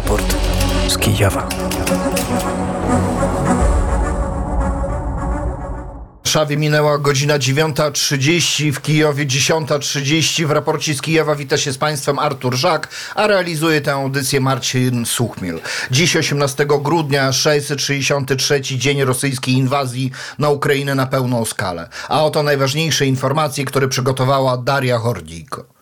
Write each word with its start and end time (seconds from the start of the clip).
Raport 0.00 0.34
z 0.88 0.98
Kijowa. 0.98 1.48
Warszawie 6.24 6.56
minęła 6.56 6.98
godzina 6.98 7.38
9.30, 7.38 8.72
w 8.72 8.80
Kijowie 8.82 9.26
10.30. 9.26 10.46
W 10.46 10.50
raporcie 10.50 10.94
z 10.94 11.02
Kijowa 11.02 11.34
wita 11.34 11.58
się 11.58 11.72
z 11.72 11.78
Państwem 11.78 12.18
Artur 12.18 12.54
Żak, 12.54 12.88
a 13.14 13.26
realizuje 13.26 13.80
tę 13.80 13.92
audycję 13.92 14.40
Marcin 14.40 15.06
Suchmil. 15.06 15.60
Dziś 15.90 16.16
18 16.16 16.66
grudnia, 16.66 17.32
663 17.32 18.62
dzień 18.62 19.04
rosyjskiej 19.04 19.54
inwazji 19.54 20.10
na 20.38 20.48
Ukrainę 20.48 20.94
na 20.94 21.06
pełną 21.06 21.44
skalę. 21.44 21.88
A 22.08 22.24
oto 22.24 22.42
najważniejsze 22.42 23.06
informacje, 23.06 23.64
które 23.64 23.88
przygotowała 23.88 24.56
Daria 24.56 24.98
Hordijko. 24.98 25.79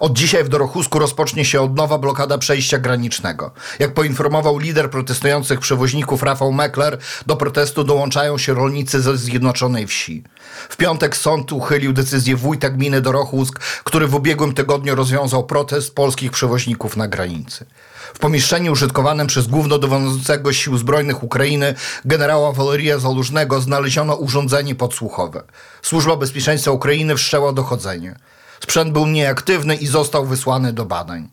Od 0.00 0.12
dzisiaj 0.12 0.44
w 0.44 0.48
Dorochusku 0.48 0.98
rozpocznie 0.98 1.44
się 1.44 1.60
od 1.60 1.76
nowa 1.76 1.98
blokada 1.98 2.38
przejścia 2.38 2.78
granicznego. 2.78 3.50
Jak 3.78 3.94
poinformował 3.94 4.58
lider 4.58 4.90
protestujących 4.90 5.60
przewoźników 5.60 6.22
Rafał 6.22 6.52
Mekler, 6.52 6.98
do 7.26 7.36
protestu 7.36 7.84
dołączają 7.84 8.38
się 8.38 8.54
rolnicy 8.54 9.02
ze 9.02 9.16
Zjednoczonej 9.16 9.86
Wsi. 9.86 10.22
W 10.68 10.76
piątek 10.76 11.16
sąd 11.16 11.52
uchylił 11.52 11.92
decyzję 11.92 12.36
wójta 12.36 12.70
gminy 12.70 13.00
Dorochusk, 13.00 13.58
który 13.84 14.06
w 14.06 14.14
ubiegłym 14.14 14.54
tygodniu 14.54 14.94
rozwiązał 14.94 15.46
protest 15.46 15.94
polskich 15.94 16.32
przewoźników 16.32 16.96
na 16.96 17.08
granicy. 17.08 17.66
W 18.14 18.18
pomieszczeniu 18.18 18.72
użytkowanym 18.72 19.26
przez 19.26 19.46
głównodowodzącego 19.46 20.52
Sił 20.52 20.78
Zbrojnych 20.78 21.22
Ukrainy 21.22 21.74
generała 22.04 22.52
Waleria 22.52 22.98
Zalużnego 22.98 23.60
znaleziono 23.60 24.14
urządzenie 24.14 24.74
podsłuchowe. 24.74 25.42
Służba 25.82 26.16
Bezpieczeństwa 26.16 26.70
Ukrainy 26.70 27.16
wszczęła 27.16 27.52
dochodzenie. 27.52 28.18
Sprzęt 28.60 28.92
był 28.92 29.06
nieaktywny 29.06 29.74
i 29.74 29.86
został 29.86 30.26
wysłany 30.26 30.72
do 30.72 30.84
badań. 30.84 31.28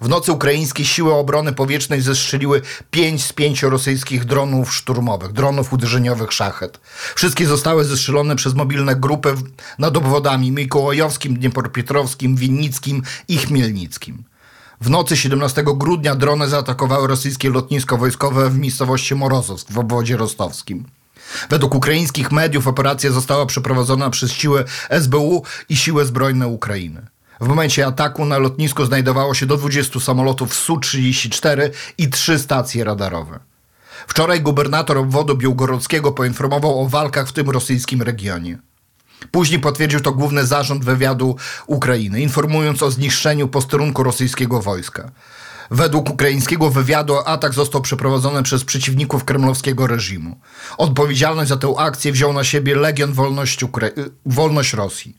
W 0.00 0.08
nocy 0.08 0.32
ukraińskie 0.32 0.84
siły 0.84 1.14
obrony 1.14 1.52
powietrznej 1.52 2.00
zestrzeliły 2.00 2.62
pięć 2.90 3.24
z 3.24 3.32
pięciu 3.32 3.70
rosyjskich 3.70 4.24
dronów 4.24 4.74
szturmowych, 4.74 5.32
dronów 5.32 5.72
uderzeniowych 5.72 6.32
szachet. 6.32 6.80
Wszystkie 7.14 7.46
zostały 7.46 7.84
zestrzelone 7.84 8.36
przez 8.36 8.54
mobilne 8.54 8.96
grupy 8.96 9.34
nad 9.78 9.96
obwodami 9.96 10.52
Mikołajowskim, 10.52 11.38
Dniepropietrowskim, 11.38 12.36
Winnickim 12.36 13.02
i 13.28 13.38
Chmielnickim. 13.38 14.24
W 14.80 14.90
nocy 14.90 15.16
17 15.16 15.64
grudnia 15.76 16.14
drony 16.14 16.48
zaatakowały 16.48 17.08
rosyjskie 17.08 17.50
lotnisko 17.50 17.96
wojskowe 17.96 18.50
w 18.50 18.58
miejscowości 18.58 19.14
Morozowsk 19.14 19.72
w 19.72 19.78
obwodzie 19.78 20.16
rostowskim. 20.16 20.84
Według 21.50 21.74
ukraińskich 21.74 22.32
mediów 22.32 22.66
operacja 22.66 23.10
została 23.10 23.46
przeprowadzona 23.46 24.10
przez 24.10 24.32
siły 24.32 24.64
SBU 24.90 25.44
i 25.68 25.76
siły 25.76 26.04
zbrojne 26.04 26.48
Ukrainy. 26.48 27.06
W 27.40 27.48
momencie 27.48 27.86
ataku 27.86 28.24
na 28.24 28.38
lotnisku 28.38 28.84
znajdowało 28.84 29.34
się 29.34 29.46
do 29.46 29.56
20 29.56 30.00
samolotów 30.00 30.54
Su-34 30.54 31.70
i 31.98 32.10
trzy 32.10 32.38
stacje 32.38 32.84
radarowe. 32.84 33.38
Wczoraj 34.06 34.40
gubernator 34.40 34.98
obwodu 34.98 35.36
białgorodzkiego 35.36 36.12
poinformował 36.12 36.82
o 36.82 36.88
walkach 36.88 37.28
w 37.28 37.32
tym 37.32 37.50
rosyjskim 37.50 38.02
regionie. 38.02 38.58
Później 39.30 39.60
potwierdził 39.60 40.00
to 40.00 40.12
główny 40.12 40.46
zarząd 40.46 40.84
wywiadu 40.84 41.36
Ukrainy, 41.66 42.20
informując 42.20 42.82
o 42.82 42.90
zniszczeniu 42.90 43.48
posterunku 43.48 44.02
rosyjskiego 44.02 44.62
wojska. 44.62 45.10
Według 45.70 46.10
ukraińskiego 46.10 46.70
wywiadu 46.70 47.16
atak 47.24 47.54
został 47.54 47.80
przeprowadzony 47.80 48.42
przez 48.42 48.64
przeciwników 48.64 49.24
kremlowskiego 49.24 49.86
reżimu. 49.86 50.40
Odpowiedzialność 50.78 51.48
za 51.48 51.56
tę 51.56 51.74
akcję 51.78 52.12
wziął 52.12 52.32
na 52.32 52.44
siebie 52.44 52.76
Legion 52.76 53.12
Wolność, 53.12 53.64
Ukra- 53.64 54.10
Wolność 54.26 54.72
Rosji. 54.72 55.16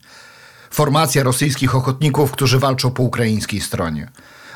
Formacja 0.70 1.22
rosyjskich 1.22 1.74
ochotników, 1.74 2.32
którzy 2.32 2.58
walczą 2.58 2.90
po 2.90 3.02
ukraińskiej 3.02 3.60
stronie. 3.60 4.10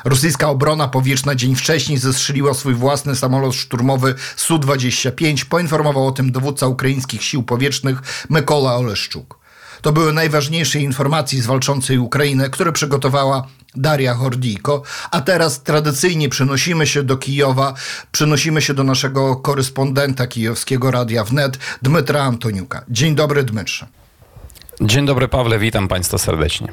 Rosyjska 0.05 0.49
obrona 0.49 0.87
powietrzna 0.87 1.35
dzień 1.35 1.55
wcześniej 1.55 1.97
zestrzeliła 1.97 2.53
swój 2.53 2.73
własny 2.73 3.15
samolot 3.15 3.55
szturmowy 3.55 4.15
Su-25. 4.35 5.45
Poinformował 5.45 6.07
o 6.07 6.11
tym 6.11 6.31
dowódca 6.31 6.67
ukraińskich 6.67 7.23
sił 7.23 7.43
powietrznych 7.43 8.25
Mykola 8.29 8.75
Oleszczuk. 8.75 9.39
To 9.81 9.91
były 9.91 10.13
najważniejsze 10.13 10.79
informacje 10.79 11.41
z 11.41 11.45
walczącej 11.45 11.97
Ukrainy, 11.97 12.49
które 12.49 12.71
przygotowała 12.71 13.47
Daria 13.75 14.13
Hordijko. 14.13 14.81
A 15.11 15.21
teraz 15.21 15.63
tradycyjnie 15.63 16.29
przenosimy 16.29 16.87
się 16.87 17.03
do 17.03 17.17
Kijowa, 17.17 17.73
przenosimy 18.11 18.61
się 18.61 18.73
do 18.73 18.83
naszego 18.83 19.35
korespondenta 19.35 20.27
kijowskiego 20.27 20.91
Radia 20.91 21.23
Wnet, 21.23 21.57
Dmytra 21.81 22.23
Antoniuka. 22.23 22.83
Dzień 22.89 23.15
dobry, 23.15 23.43
Dmytrze. 23.43 23.87
Dzień 24.81 25.05
dobry, 25.05 25.27
Pawle, 25.27 25.59
witam 25.59 25.87
Państwa 25.87 26.17
serdecznie. 26.17 26.67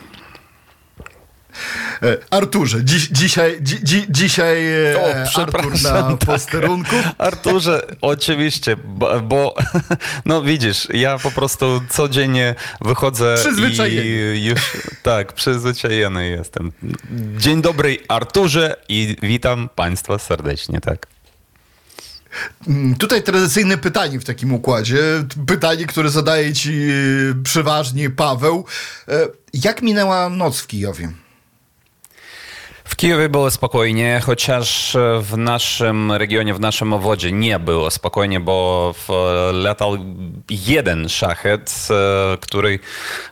E, 2.03 2.17
Arturze, 2.31 2.85
dziś, 2.85 3.09
dzisiaj, 3.09 3.59
dzi, 3.63 3.79
dzi, 3.83 4.07
dzisiaj 4.09 4.67
e, 4.93 5.01
O, 5.01 5.41
Artur 5.41 5.83
na 5.83 6.03
tak. 6.03 6.19
posterunku. 6.19 6.97
Arturze, 7.19 7.87
oczywiście, 8.01 8.77
bo, 8.77 9.21
bo 9.21 9.55
no 10.27 10.43
widzisz, 10.43 10.89
ja 10.95 11.19
po 11.19 11.31
prostu 11.31 11.81
codziennie 11.91 12.55
wychodzę 12.81 13.37
i 13.91 14.45
już 14.45 14.61
tak, 15.03 15.33
przyzwyczajony 15.33 16.29
jestem. 16.29 16.73
Dzień 17.37 17.63
dobry, 17.63 17.99
Arturze 18.09 18.77
i 18.89 19.17
witam 19.23 19.69
Państwa 19.75 20.19
serdecznie, 20.19 20.81
tak. 20.81 21.07
Mm, 22.69 22.95
Tutaj 22.95 23.23
tradycyjne 23.23 23.79
pytanie 23.79 24.21
w 24.21 24.25
takim 24.25 24.53
układzie. 24.55 25.03
Pytanie, 25.47 25.87
które 25.87 26.11
zadaje 26.11 26.53
ci 26.53 26.73
e, 26.73 27.43
przeważnie 27.45 28.11
Paweł. 28.11 28.65
E, 29.09 29.13
Jak 29.53 29.83
minęła 29.83 30.29
noc 30.29 30.61
w 30.61 30.67
Kijowie? 30.67 31.13
Kijowie 33.05 33.29
było 33.29 33.51
spokojnie, 33.51 34.21
chociaż 34.25 34.97
w 35.21 35.37
naszym 35.37 36.13
regionie, 36.13 36.55
w 36.55 36.61
naszym 36.61 36.93
obwodzie 36.93 37.33
nie 37.33 37.59
było 37.59 37.91
spokojnie, 37.91 38.41
bo 38.41 38.95
latał 39.53 39.97
jeden 40.51 41.09
szachet, 41.09 41.89
e, 41.91 42.39
który 42.39 42.79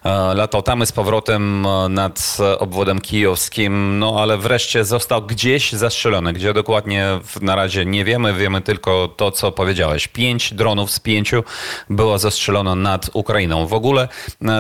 e, 0.05 0.35
latał 0.35 0.63
tam 0.63 0.87
z 0.87 0.93
powrotem 0.93 1.67
e, 1.67 1.89
nad 1.89 2.39
obwodem 2.59 3.01
kijowskim, 3.01 3.99
no 3.99 4.17
ale 4.21 4.39
wreszcie 4.39 4.85
został 4.85 5.23
gdzieś 5.23 5.73
zastrzelony. 5.73 6.33
Gdzie 6.33 6.55
dokładnie 6.55 7.07
na 7.41 7.55
razie 7.55 7.87
nie 7.87 8.05
wiemy, 8.05 8.35
wiemy 8.35 8.61
tylko 8.61 9.09
to, 9.17 9.31
co 9.31 9.53
powiedziałeś. 9.53 10.09
Pięć 10.09 10.55
dronów 10.55 10.91
z 10.91 11.01
pięciu 11.01 11.45
było 11.91 12.19
zastrzelono 12.19 12.75
nad 12.75 13.11
Ukrainą. 13.13 13.67
W 13.67 13.75
ogóle 13.75 14.09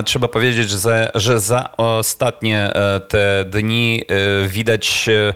trzeba 0.04 0.28
powiedzieć, 0.28 0.70
że, 0.70 1.10
że 1.14 1.40
za 1.40 1.76
ostatnie 1.76 2.72
te 3.08 3.44
dni 3.44 4.02
widać, 4.46 5.01
e, 5.08 5.34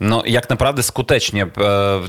no, 0.00 0.22
jak 0.26 0.50
naprawdę 0.50 0.82
skutecznie 0.82 1.42
e, 1.42 1.48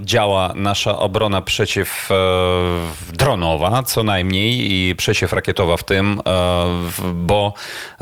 działa 0.01 0.53
nasza 0.55 0.99
obrona 0.99 1.41
przeciwdronowa, 1.41 3.83
co 3.83 4.03
najmniej, 4.03 4.71
i 4.71 4.95
przeciwrakietowa 4.95 5.77
w 5.77 5.83
tym, 5.83 6.21
e, 6.25 6.65
bo 7.13 7.53
e, 7.91 7.95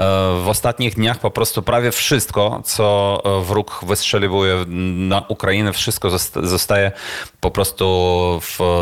w 0.43 0.47
ostatnich 0.47 0.95
dniach 0.95 1.19
po 1.19 1.31
prostu 1.31 1.61
prawie 1.61 1.91
wszystko, 1.91 2.61
co 2.65 3.21
e, 3.25 3.41
wróg 3.43 3.79
wystrzeliwuje 3.87 4.65
na 5.07 5.23
Ukrainę, 5.27 5.73
wszystko 5.73 6.09
zosta- 6.09 6.45
zostaje 6.45 6.91
po 7.39 7.51
prostu 7.51 7.87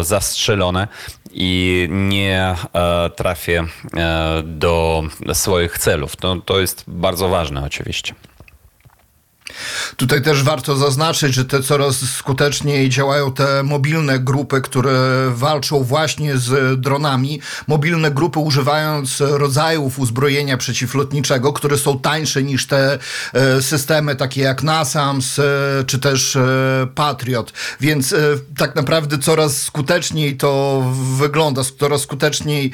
zastrzelone 0.01 0.87
i 1.31 1.87
nie 1.91 2.55
e, 2.73 3.09
trafię 3.09 3.63
e, 3.97 4.41
do 4.43 5.03
swoich 5.33 5.77
celów. 5.77 6.15
To, 6.15 6.35
to 6.45 6.59
jest 6.59 6.83
bardzo 6.87 7.29
ważne 7.29 7.63
oczywiście. 7.65 8.13
Tutaj 9.97 10.21
też 10.21 10.43
warto 10.43 10.75
zaznaczyć, 10.75 11.33
że 11.33 11.45
te 11.45 11.63
coraz 11.63 11.97
skuteczniej 11.97 12.89
działają 12.89 13.33
te 13.33 13.63
mobilne 13.63 14.19
grupy, 14.19 14.61
które 14.61 15.27
walczą 15.35 15.83
właśnie 15.83 16.37
z 16.37 16.81
dronami. 16.81 17.41
Mobilne 17.67 18.11
grupy 18.11 18.39
używając 18.39 19.19
rodzajów 19.19 19.99
uzbrojenia 19.99 20.57
przeciwlotniczego, 20.57 21.53
które 21.53 21.77
są 21.77 21.99
tańsze 21.99 22.43
niż 22.43 22.67
te 22.67 22.99
e, 23.33 23.61
systemy 23.61 24.15
takie 24.15 24.41
jak 24.41 24.63
NASAMS 24.63 25.39
e, 25.39 25.43
czy 25.87 25.99
też 25.99 26.35
e, 26.35 26.87
Patriot. 26.95 27.53
Więc 27.79 28.15
tak 28.57 28.75
naprawdę 28.75 29.17
coraz 29.17 29.61
skuteczniej 29.61 30.37
to 30.37 30.83
wygląda, 31.17 31.61
coraz 31.79 32.01
skuteczniej 32.01 32.71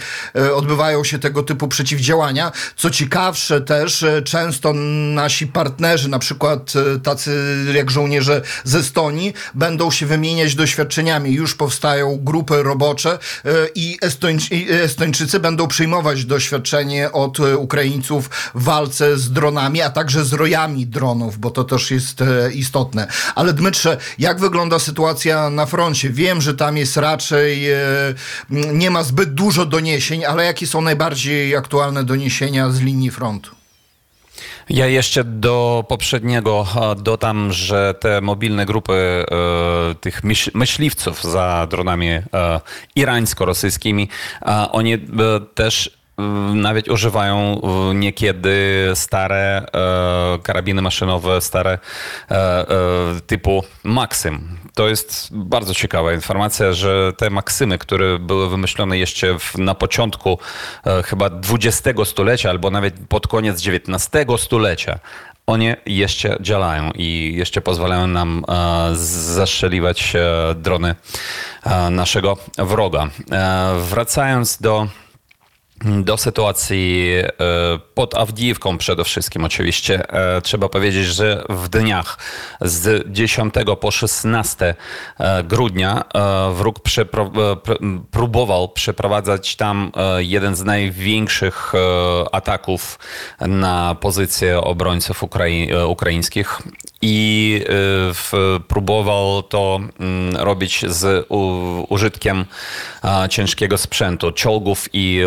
odbywają 0.55 1.03
się 1.03 1.19
tego 1.19 1.43
typu 1.43 1.67
przeciwdziałania. 1.67 2.51
Co 2.75 2.89
ciekawsze 2.89 3.61
też, 3.61 4.05
często 4.25 4.73
nasi 5.13 5.47
partnerzy, 5.47 6.09
na 6.09 6.19
przykład 6.19 6.60
e, 6.75 6.99
tacy 6.99 7.31
jak 7.73 7.91
żołnierze 7.91 8.41
z 8.63 8.75
Estonii, 8.75 9.33
będą 9.53 9.91
się 9.91 10.05
wymieniać 10.05 10.55
doświadczeniami. 10.55 11.33
Już 11.33 11.55
powstają 11.55 12.19
grupy 12.21 12.63
robocze 12.63 13.11
e, 13.45 13.49
i 13.75 13.97
Estończy, 14.01 14.55
i 14.55 14.71
Estończycy 14.71 15.39
będą 15.39 15.67
przyjmować 15.67 16.25
doświadczenie 16.25 17.11
od 17.11 17.39
e, 17.39 17.57
Ukraińców 17.57 18.29
w 18.55 18.63
walce 18.63 19.17
z 19.17 19.31
dronami, 19.31 19.81
a 19.81 19.89
także 19.89 20.25
z 20.25 20.33
rojami 20.33 20.87
dronów, 20.87 21.39
bo 21.39 21.51
to 21.51 21.63
też 21.63 21.91
jest 21.91 22.23
istotne. 22.53 23.07
Ale 23.35 23.53
Dmytrze, 23.53 23.97
jak 24.19 24.39
wygląda 24.39 24.79
sytuacja 24.79 25.49
na 25.49 25.65
froncie? 25.65 26.09
Wiem, 26.09 26.41
że 26.41 26.53
tam 26.53 26.77
jest 26.77 26.97
raczej, 26.97 27.67
nie 28.49 28.91
ma 28.91 29.03
zbyt 29.03 29.33
dużo 29.33 29.65
doniesień, 29.65 30.25
ale 30.25 30.45
jakie 30.45 30.67
są 30.67 30.81
najbardziej 30.81 31.55
aktualne 31.55 32.03
doniesienia 32.03 32.69
z 32.69 32.79
linii 32.79 33.11
frontu? 33.11 33.60
Ja 34.69 34.87
jeszcze 34.87 35.23
do 35.23 35.85
poprzedniego 35.87 36.67
dodam, 36.97 37.51
że 37.53 37.95
te 37.99 38.21
mobilne 38.21 38.65
grupy 38.65 38.93
e, 38.93 39.25
tych 39.95 40.21
myśliwców 40.53 41.23
za 41.23 41.67
dronami 41.69 42.09
e, 42.09 42.23
irańsko-rosyjskimi, 42.95 44.09
e, 44.41 44.71
oni 44.71 44.97
też 45.55 46.00
nawet 46.53 46.89
używają 46.89 47.61
niekiedy 47.93 48.57
stare 48.93 49.65
karabiny 50.43 50.81
maszynowe, 50.81 51.41
stare 51.41 51.79
typu 53.27 53.63
Maxim. 53.83 54.57
To 54.75 54.87
jest 54.87 55.29
bardzo 55.31 55.73
ciekawa 55.73 56.13
informacja, 56.13 56.73
że 56.73 57.13
te 57.17 57.29
Maksymy, 57.29 57.77
które 57.77 58.19
były 58.19 58.49
wymyślone 58.49 58.97
jeszcze 58.97 59.39
w, 59.39 59.57
na 59.57 59.75
początku 59.75 60.39
chyba 61.05 61.29
XX 61.49 62.09
stulecia 62.09 62.49
albo 62.49 62.71
nawet 62.71 62.93
pod 63.09 63.27
koniec 63.27 63.67
XIX 63.67 64.41
stulecia, 64.41 64.99
one 65.47 65.77
jeszcze 65.85 66.37
działają 66.41 66.91
i 66.95 67.33
jeszcze 67.35 67.61
pozwalają 67.61 68.07
nam 68.07 68.43
e, 68.47 68.95
zastrzeliwać 68.95 70.15
e, 70.15 70.55
drony 70.55 70.95
e, 71.63 71.89
naszego 71.89 72.37
wroga. 72.57 73.09
Wracając 73.89 74.57
do 74.61 74.87
do 75.85 76.17
sytuacji 76.17 77.07
e, 77.17 77.33
pod 77.93 78.15
Awdijiwką 78.15 78.77
przede 78.77 79.03
wszystkim 79.03 79.45
oczywiście. 79.45 80.13
E, 80.13 80.41
trzeba 80.41 80.69
powiedzieć, 80.69 81.05
że 81.05 81.43
w 81.49 81.69
dniach 81.69 82.17
z 82.61 83.11
10 83.11 83.53
po 83.81 83.91
16 83.91 84.75
e, 85.19 85.43
grudnia 85.43 86.03
wróg 86.53 86.79
próbował 88.11 88.69
przeprowadzać 88.69 89.55
tam 89.55 89.91
jeden 90.17 90.55
z 90.55 90.63
największych 90.63 91.73
ataków 92.31 92.99
na 93.39 93.95
pozycje 93.95 94.61
obrońców 94.61 95.23
ukraińskich 95.87 96.61
i 97.01 97.61
próbował 98.67 99.43
to 99.43 99.79
mm, 99.99 100.35
robić 100.37 100.85
z 100.87 101.27
użytkiem 101.89 102.45
ciężkiego 103.29 103.77
sprzętu, 103.77 104.31
czołgów 104.31 104.89
i 104.93 105.21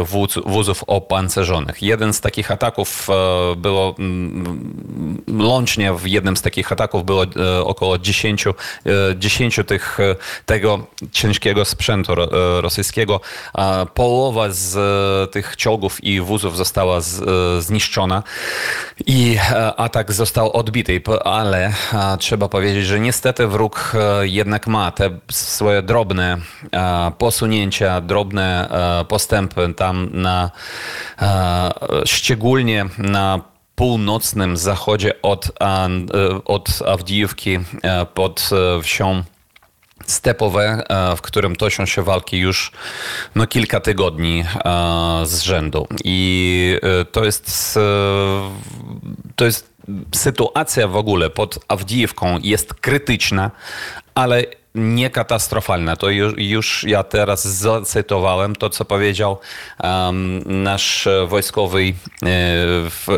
wózów 0.46 0.84
opancerzonych. 0.86 1.82
Jeden 1.82 2.12
z 2.12 2.20
takich 2.20 2.50
ataków 2.50 3.08
e, 3.10 3.56
było, 3.56 3.94
mm, 3.98 5.22
łącznie 5.40 5.92
w 5.92 6.06
jednym 6.06 6.36
z 6.36 6.42
takich 6.42 6.72
ataków 6.72 7.04
było 7.04 7.24
e, 7.24 7.64
około 7.64 7.98
10, 7.98 8.44
10 9.16 9.58
e, 9.58 9.64
tych, 9.64 9.98
tego 10.46 10.86
ciężkiego 11.12 11.64
sprzętu 11.64 12.14
rosyjskiego. 12.60 13.20
Połowa 13.94 14.50
z 14.50 15.30
tych 15.30 15.56
czołgów 15.56 16.04
i 16.04 16.20
wózów 16.20 16.56
została 16.56 17.00
zniszczona 17.58 18.22
i 19.06 19.38
atak 19.76 20.12
został 20.12 20.52
odbity, 20.52 21.02
ale 21.24 21.63
trzeba 22.18 22.48
powiedzieć, 22.48 22.86
że 22.86 23.00
niestety 23.00 23.46
wróg 23.46 23.92
jednak 24.22 24.66
ma 24.66 24.90
te 24.90 25.10
swoje 25.30 25.82
drobne 25.82 26.38
posunięcia, 27.18 28.00
drobne 28.00 28.68
postępy 29.08 29.74
tam 29.76 30.08
na 30.12 30.50
E, 31.22 31.72
szczególnie 32.06 32.86
na 32.98 33.40
północnym 33.74 34.56
zachodzie 34.56 35.22
od, 35.22 35.50
e, 35.60 35.88
od 36.44 36.82
Awdijówki 36.86 37.58
e, 37.82 38.06
pod 38.06 38.50
wsią 38.82 39.22
stepowe, 40.06 40.82
w 41.16 41.20
którym 41.20 41.56
toczą 41.56 41.86
się 41.86 42.02
walki 42.02 42.38
już 42.38 42.72
no, 43.34 43.46
kilka 43.46 43.80
tygodni 43.80 44.44
z 45.24 45.40
rzędu. 45.40 45.86
I 46.04 46.78
to 47.12 47.24
jest, 47.24 47.78
to 49.36 49.44
jest 49.44 49.73
sytuacja 50.14 50.88
w 50.88 50.96
ogóle 50.96 51.30
pod 51.30 51.58
Awdijewką 51.68 52.38
jest 52.42 52.74
krytyczna, 52.74 53.50
ale 54.14 54.44
nie 54.74 55.10
katastrofalne. 55.10 55.96
To 55.96 56.10
już, 56.10 56.34
już, 56.36 56.84
ja 56.88 57.02
teraz 57.02 57.44
zacytowałem 57.48 58.56
to, 58.56 58.70
co 58.70 58.84
powiedział 58.84 59.38
um, 59.82 60.42
nasz 60.62 61.08
wojskowy 61.26 61.82
e, 61.82 61.92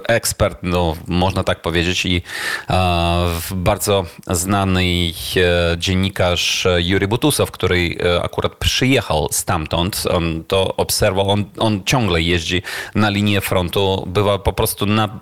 ekspert, 0.08 0.58
no, 0.62 0.97
można 1.06 1.44
tak 1.44 1.62
powiedzieć, 1.62 2.06
i 2.06 2.23
e, 2.70 3.26
bardzo 3.50 4.05
znany 4.31 4.82
e, 4.82 5.79
dziennikarz 5.79 6.67
Juri 6.79 7.08
Butusow, 7.08 7.50
który 7.50 7.97
e, 8.05 8.23
akurat 8.23 8.55
przyjechał 8.55 9.29
stamtąd. 9.31 10.03
On 10.11 10.44
to 10.49 10.76
obserwował, 10.76 11.32
on, 11.32 11.44
on 11.58 11.85
ciągle 11.85 12.23
jeździ 12.23 12.62
na 12.94 13.11
linię 13.11 13.41
frontu, 13.41 14.05
bywa 14.06 14.38
po 14.38 14.53
prostu 14.53 14.87
na, 14.87 15.20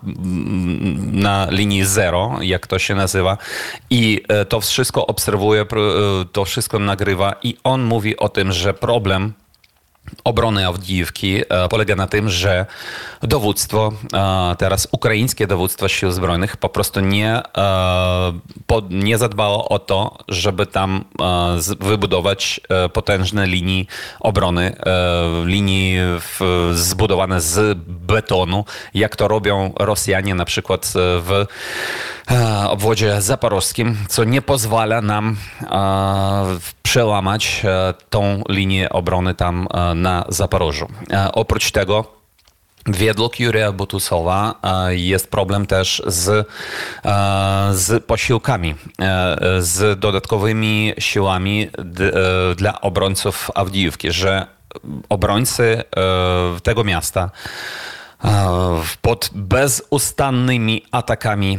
na 1.12 1.46
linii 1.50 1.84
zero, 1.84 2.38
jak 2.40 2.66
to 2.66 2.78
się 2.78 2.94
nazywa, 2.94 3.38
i 3.90 4.22
e, 4.28 4.44
to 4.44 4.60
wszystko 4.60 5.06
obserwuje 5.06 5.60
e, 5.62 5.66
to 6.24 6.44
wszystko 6.44 6.78
nagrywa 6.78 7.34
i 7.42 7.56
on 7.64 7.82
mówi 7.82 8.16
o 8.16 8.28
tym, 8.28 8.52
że 8.52 8.74
problem 8.74 9.32
obrony 10.24 10.66
Awdijiwki 10.66 11.42
e, 11.48 11.68
polega 11.68 11.96
na 11.96 12.06
tym, 12.06 12.30
że 12.30 12.66
dowództwo, 13.22 13.92
e, 14.12 14.56
teraz 14.58 14.88
ukraińskie 14.92 15.46
dowództwo 15.46 15.88
sił 15.88 16.10
zbrojnych 16.12 16.56
po 16.56 16.68
prostu 16.68 17.00
nie, 17.00 17.42
e, 17.58 18.32
nie 18.90 19.18
zadbało 19.18 19.68
o 19.68 19.78
to, 19.78 20.18
żeby 20.28 20.66
tam 20.66 21.04
wybudować 21.80 22.60
potężne 22.92 23.46
linii 23.46 23.86
obrony, 24.20 24.76
linii 25.44 25.98
zbudowane 26.72 27.40
z 27.40 27.78
betonu, 27.86 28.64
jak 28.94 29.16
to 29.16 29.28
robią 29.28 29.72
Rosjanie 29.76 30.34
na 30.34 30.44
przykład 30.44 30.92
w 30.96 31.46
obwodzie 32.68 33.22
zaporowskim, 33.22 33.96
co 34.08 34.24
nie 34.24 34.42
pozwala 34.42 35.00
nam 35.00 35.36
przełamać 36.82 37.62
tą 38.10 38.42
linię 38.48 38.90
obrony 38.90 39.34
tam 39.34 39.68
na 39.94 40.24
Zaporożu. 40.28 40.86
Oprócz 41.32 41.70
tego 41.70 42.14
Według 42.86 43.40
Jurija 43.40 43.72
Butusowa 43.72 44.54
jest 44.88 45.30
problem 45.30 45.66
też 45.66 46.02
z, 46.06 46.48
z 47.72 48.04
posiłkami, 48.04 48.74
z 49.58 50.00
dodatkowymi 50.00 50.92
siłami 50.98 51.70
dla 52.56 52.80
obrońców 52.80 53.50
Awdijówki, 53.54 54.12
że 54.12 54.46
obrońcy 55.08 55.82
tego 56.62 56.84
miasta 56.84 57.30
pod 59.02 59.30
bezustannymi 59.34 60.82
atakami 60.90 61.58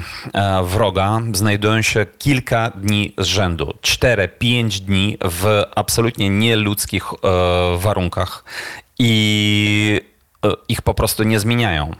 wroga 0.63 1.21
znajdują 1.33 1.81
się 1.81 2.05
kilka 2.17 2.69
dni 2.69 3.13
z 3.17 3.25
rzędu. 3.25 3.73
4-5 3.81 4.79
dni 4.79 5.17
w 5.21 5.63
absolutnie 5.75 6.29
nieludzkich 6.29 7.05
warunkach. 7.77 8.43
I 8.99 10.01
ich 10.69 10.81
po 10.81 10.93
prostu 10.93 11.23
nie 11.23 11.39
zmieniają. 11.39 11.91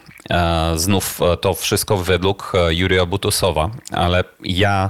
Znów 0.76 1.20
to 1.42 1.54
wszystko 1.54 1.98
według 1.98 2.54
Jurija 2.70 3.06
Butusowa, 3.06 3.70
ale 3.92 4.24
ja 4.44 4.90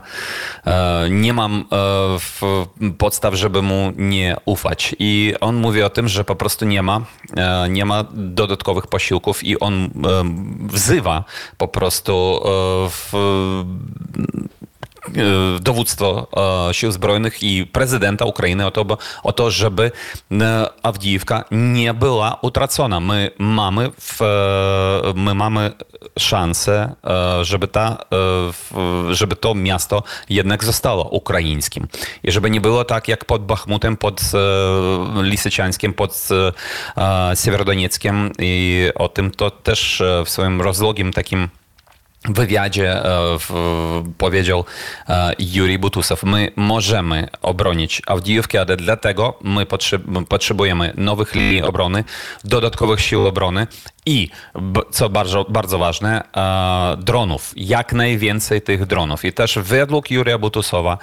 nie 1.10 1.34
mam 1.34 1.66
podstaw, 2.98 3.34
żeby 3.34 3.62
mu 3.62 3.92
nie 3.98 4.36
ufać. 4.46 4.96
I 5.00 5.34
on 5.42 5.56
mówi 5.56 5.84
o 5.84 5.90
tym, 5.90 6.08
że 6.08 6.24
po 6.24 6.36
prostu 6.36 6.66
nie 6.66 6.82
ma, 6.82 7.02
nie 7.70 7.86
ma 7.86 8.06
dodatkowych 8.14 8.88
posiłków 8.88 9.44
i 9.44 9.60
on 9.60 9.90
wzywa 10.70 11.24
po 11.58 11.68
prostu 11.68 12.42
E, 13.14 13.66
dowództwo 15.62 16.28
e, 16.70 16.74
sił 16.74 16.92
zbrojnych 16.92 17.44
i 17.44 17.66
prezydenta 17.66 18.26
Ukrainy 18.26 18.66
o 18.66 18.72
to, 18.72 18.98
o 19.24 19.32
to 19.32 19.52
żeby 19.52 19.92
e, 20.32 20.70
Awdijiwka 20.84 21.44
nie 21.52 21.94
była 21.94 22.40
utracona. 22.42 23.00
My 23.00 23.32
mamy, 23.38 23.92
w, 24.02 24.20
my 25.16 25.34
mamy 25.34 25.72
szansę, 26.20 26.96
żeby, 27.42 27.68
ta, 27.68 27.98
żeby 29.10 29.36
to 29.36 29.56
miasto 29.56 30.04
jednak 30.30 30.64
zostało 30.64 31.10
ukraińskim. 31.10 31.88
I 32.24 32.32
żeby 32.32 32.50
nie 32.50 32.62
było 32.62 32.86
tak 32.86 33.08
jak 33.08 33.26
pod 33.26 33.46
Bachmutem, 33.46 33.98
pod 33.98 34.22
Lisyciańskim, 35.22 35.94
pod 35.94 36.30
Siewierodonieckiem 37.44 38.32
i 38.40 38.84
o 38.96 39.10
tym 39.10 39.32
to 39.32 39.52
też 39.52 40.04
w 40.26 40.30
swoim 40.30 40.62
rozlogiem 40.62 41.14
takim 41.14 41.50
wywiadzie 42.30 43.02
powiedział 44.18 44.66
Juri 45.40 45.80
Butusow, 45.80 46.24
my 46.24 46.52
możemy 46.56 47.28
obronić 47.42 48.02
Awdijówkę, 48.08 48.62
ale 48.62 48.78
dlatego 48.78 49.40
my 49.42 49.66
potrzebujemy 50.30 50.94
nowych 50.98 51.36
linii 51.36 51.62
obrony, 51.62 52.04
dodatkowych 52.44 53.02
sił 53.02 53.28
obrony 53.28 53.68
i, 54.06 54.30
co 54.92 55.10
bardzo, 55.10 55.46
bardzo 55.50 55.78
ważne, 55.78 56.24
dronów. 56.98 57.54
Jak 57.56 57.94
najwięcej 57.94 58.62
tych 58.62 58.86
dronów. 58.86 59.26
I 59.26 59.34
też 59.34 59.60
według 59.62 60.12
Jurija 60.12 60.38
Butusowa 60.38 60.98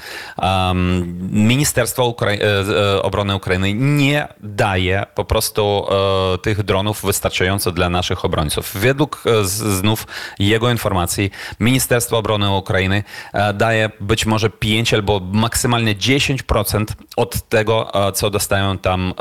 Ministerstwo 1.31 2.05
Ukra 2.05 2.33
e, 2.33 2.39
e, 2.97 3.03
Obrony 3.03 3.37
Ukrainy 3.37 3.75
nie 3.75 4.29
daje 4.41 5.07
po 5.15 5.25
prostu 5.25 5.87
e, 6.35 6.39
tych 6.39 6.63
dronów 6.63 7.03
wystarczająco 7.03 7.73
dla 7.73 7.89
naszych 7.89 8.25
obrońców. 8.25 8.73
Według 8.75 9.25
znów 9.43 10.07
jego 10.39 10.71
informacji 10.71 11.31
Ministerstwo 11.61 12.19
Obrony 12.19 12.51
Ukrainy 12.51 13.05
e, 13.33 13.55
daje 13.55 13.91
być 14.01 14.27
może 14.27 14.51
5 14.51 14.95
albo 14.95 15.21
maksymalnie 15.33 15.97
10% 15.97 16.85
od 17.17 17.49
tego, 17.49 18.07
e, 18.09 18.13
co 18.13 18.31
dostają 18.31 18.79
tam 18.79 19.15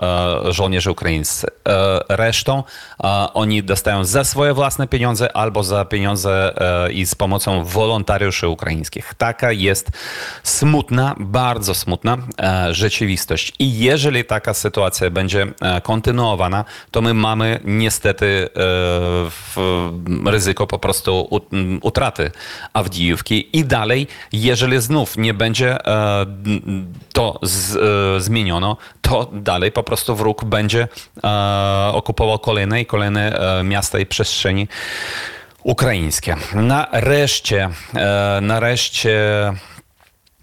e, 0.48 0.54
żołnierze 0.54 0.92
ukraińscy. 0.92 1.48
E, 1.68 2.00
Resztą 2.10 2.64
e, 3.04 3.08
oni 3.34 3.64
dostają 3.72 4.04
za 4.04 4.24
swoje 4.24 4.54
własne 4.54 4.88
pieniądze 4.88 5.38
albo 5.38 5.64
za 5.64 5.86
pieniądze 5.86 6.54
e, 6.88 6.92
i 6.92 7.06
z 7.06 7.16
pomocą 7.16 7.64
wolontariuszy 7.64 8.48
ukraińskich. 8.48 9.14
Taka 9.18 9.52
jest 9.52 9.92
smutna, 10.44 11.16
bardzo 11.20 11.76
smutna 11.76 12.18
e, 12.18 12.74
rzeczywistość. 12.74 13.54
I 13.60 13.80
jeżeli 13.80 14.26
taka 14.26 14.54
sytuacja 14.54 15.10
będzie 15.10 15.48
e, 15.62 15.82
kontynuowana, 15.82 16.66
to 16.92 17.02
my 17.02 17.14
mamy 17.14 17.60
niestety 17.64 18.50
ryzyko 20.26 20.68
po 20.68 20.80
prostu 20.80 21.42
utraty 21.82 22.32
Awdijówki. 22.74 23.58
I 23.58 23.66
dalej, 23.66 24.08
jeżeli 24.32 24.82
znów 24.82 25.18
nie 25.18 25.34
będzie 25.34 25.78
to 27.14 27.40
z, 27.42 27.78
zmieniono, 28.24 28.78
to 29.02 29.30
dalej 29.34 29.72
po 29.72 29.84
prostu 29.84 30.16
wróg 30.16 30.46
będzie 30.46 30.88
okupował 31.94 32.40
kolejne 32.40 32.82
i 32.82 32.86
kolejne 32.86 33.40
miasta 33.64 34.00
i 34.00 34.06
przestrzeni 34.06 34.68
ukraińskie. 35.64 36.36
Nareszcie, 36.54 37.70
e, 37.96 38.40
nareszcie 38.42 39.20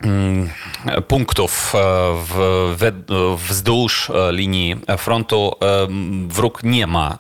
mm, 0.05 0.51
punktów 1.09 1.73
e, 1.75 1.79
w, 2.27 2.75
we- 2.77 3.37
wzdłuż 3.37 4.11
e, 4.11 4.33
linii 4.33 4.77
frontu 4.99 5.53
wróg 6.29 6.63
nie 6.65 6.87
ma 6.87 7.19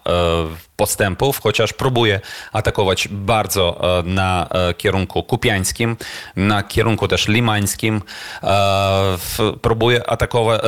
postępów, 0.79 1.41
chociaż 1.41 1.73
próbuje 1.73 2.21
atakować 2.53 3.09
bardzo 3.09 3.81
e, 4.01 4.03
na 4.03 4.49
e, 4.51 4.75
kierunku 4.75 5.23
kupiańskim, 5.23 5.97
na 6.37 6.63
kierunku 6.63 7.09
też 7.09 7.29
limańskim. 7.29 8.03
E, 8.43 9.19
Próbuje 9.63 10.11
atakować. 10.11 10.61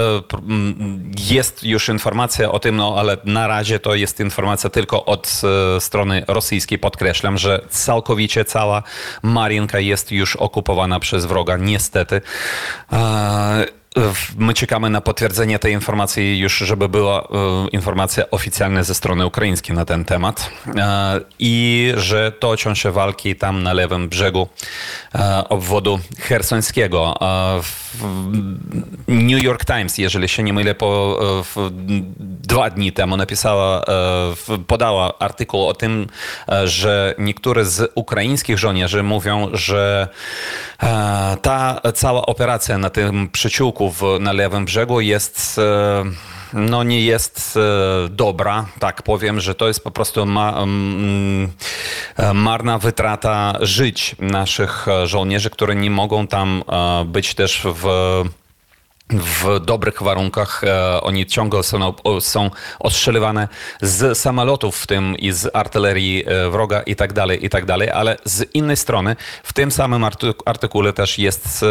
Jest 1.30 1.64
już 1.64 1.88
informacja 1.88 2.52
o 2.52 2.58
tym, 2.58 2.76
no 2.76 2.94
ale 2.98 3.16
na 3.24 3.46
razie 3.46 3.78
to 3.78 3.94
jest 3.94 4.20
informacja 4.20 4.70
tylko 4.70 5.04
od 5.04 5.42
strony 5.80 6.24
rosyjskiej. 6.28 6.78
Podkreślam, 6.78 7.38
że 7.38 7.60
całkowicie 7.68 8.44
cała 8.44 8.82
Marienka 9.22 9.78
jest 9.78 10.12
już 10.12 10.36
okupowana 10.36 11.00
przez 11.00 11.26
wroga, 11.26 11.56
niestety. 11.56 12.20
My 14.38 14.54
czekamy 14.54 14.90
na 14.90 15.00
potwierdzenie 15.00 15.58
tej 15.58 15.72
informacji 15.72 16.38
już, 16.38 16.58
żeby 16.58 16.88
była 16.88 17.22
e, 17.22 17.26
informacja 17.72 18.30
oficjalna 18.30 18.82
ze 18.82 18.94
strony 18.94 19.26
ukraińskiej 19.26 19.76
na 19.76 19.84
ten 19.84 20.04
temat 20.04 20.50
e, 20.76 21.20
i 21.38 21.92
że 21.96 22.32
toczą 22.32 22.74
się 22.74 22.90
walki 22.90 23.36
tam 23.36 23.62
na 23.62 23.72
lewym 23.72 24.08
brzegu 24.08 24.48
e, 25.14 25.48
obwodu 25.48 26.00
hersońskiego. 26.18 27.14
New 29.08 29.42
York 29.42 29.64
Times, 29.64 29.98
jeżeli 29.98 30.28
się 30.28 30.42
nie 30.42 30.52
mylę, 30.52 30.74
po, 30.74 31.20
dwa 32.18 32.70
dni 32.70 32.92
temu 32.92 33.16
napisała, 33.16 33.84
podała 34.66 35.18
artykuł 35.18 35.66
o 35.66 35.74
tym, 35.74 36.06
że 36.64 37.14
niektórzy 37.18 37.64
z 37.64 37.92
ukraińskich 37.94 38.58
żołnierzy 38.58 39.02
mówią, 39.02 39.48
że 39.52 40.08
ta 41.42 41.80
cała 41.94 42.26
operacja 42.26 42.78
na 42.78 42.90
tym 42.90 43.28
przyciółku 43.28 43.79
na 44.20 44.32
lewym 44.32 44.64
brzegu 44.64 45.00
jest 45.00 45.58
e, 45.58 46.04
no 46.52 46.82
nie 46.82 47.00
jest 47.00 47.56
e, 47.56 48.08
dobra, 48.08 48.66
tak 48.78 49.02
powiem, 49.02 49.40
że 49.40 49.54
to 49.54 49.68
jest 49.68 49.84
po 49.84 49.90
prostu 49.90 50.26
ma, 50.26 50.62
mm, 50.62 51.52
e, 52.16 52.34
marna 52.34 52.78
wytrata 52.78 53.58
żyć 53.60 54.16
naszych 54.18 54.86
żołnierzy, 55.04 55.50
które 55.50 55.74
nie 55.74 55.90
mogą 55.90 56.26
tam 56.26 56.64
być 57.06 57.34
też 57.34 57.62
w 57.64 57.84
w 59.12 59.60
dobrych 59.60 60.02
warunkach. 60.02 60.64
E, 60.64 61.00
Oni 61.00 61.26
ciągle 61.26 61.62
są, 61.62 61.94
są 62.20 62.50
ostrzeliwane 62.78 63.48
z 63.82 64.18
samolotów, 64.18 64.76
w 64.76 64.86
tym 64.86 65.16
i 65.18 65.32
z 65.32 65.56
artylerii 65.56 66.24
e, 66.26 66.50
wroga 66.50 66.80
i 66.82 66.96
tak 66.96 67.12
dalej, 67.12 67.44
i 67.46 67.48
tak 67.48 67.64
dalej, 67.64 67.90
ale 67.90 68.16
z 68.24 68.54
innej 68.54 68.76
strony 68.76 69.16
w 69.42 69.52
tym 69.52 69.70
samym 69.70 70.02
arty- 70.02 70.34
artykule 70.46 70.92
też 70.92 71.18
jest 71.18 71.62
e, 71.62 71.66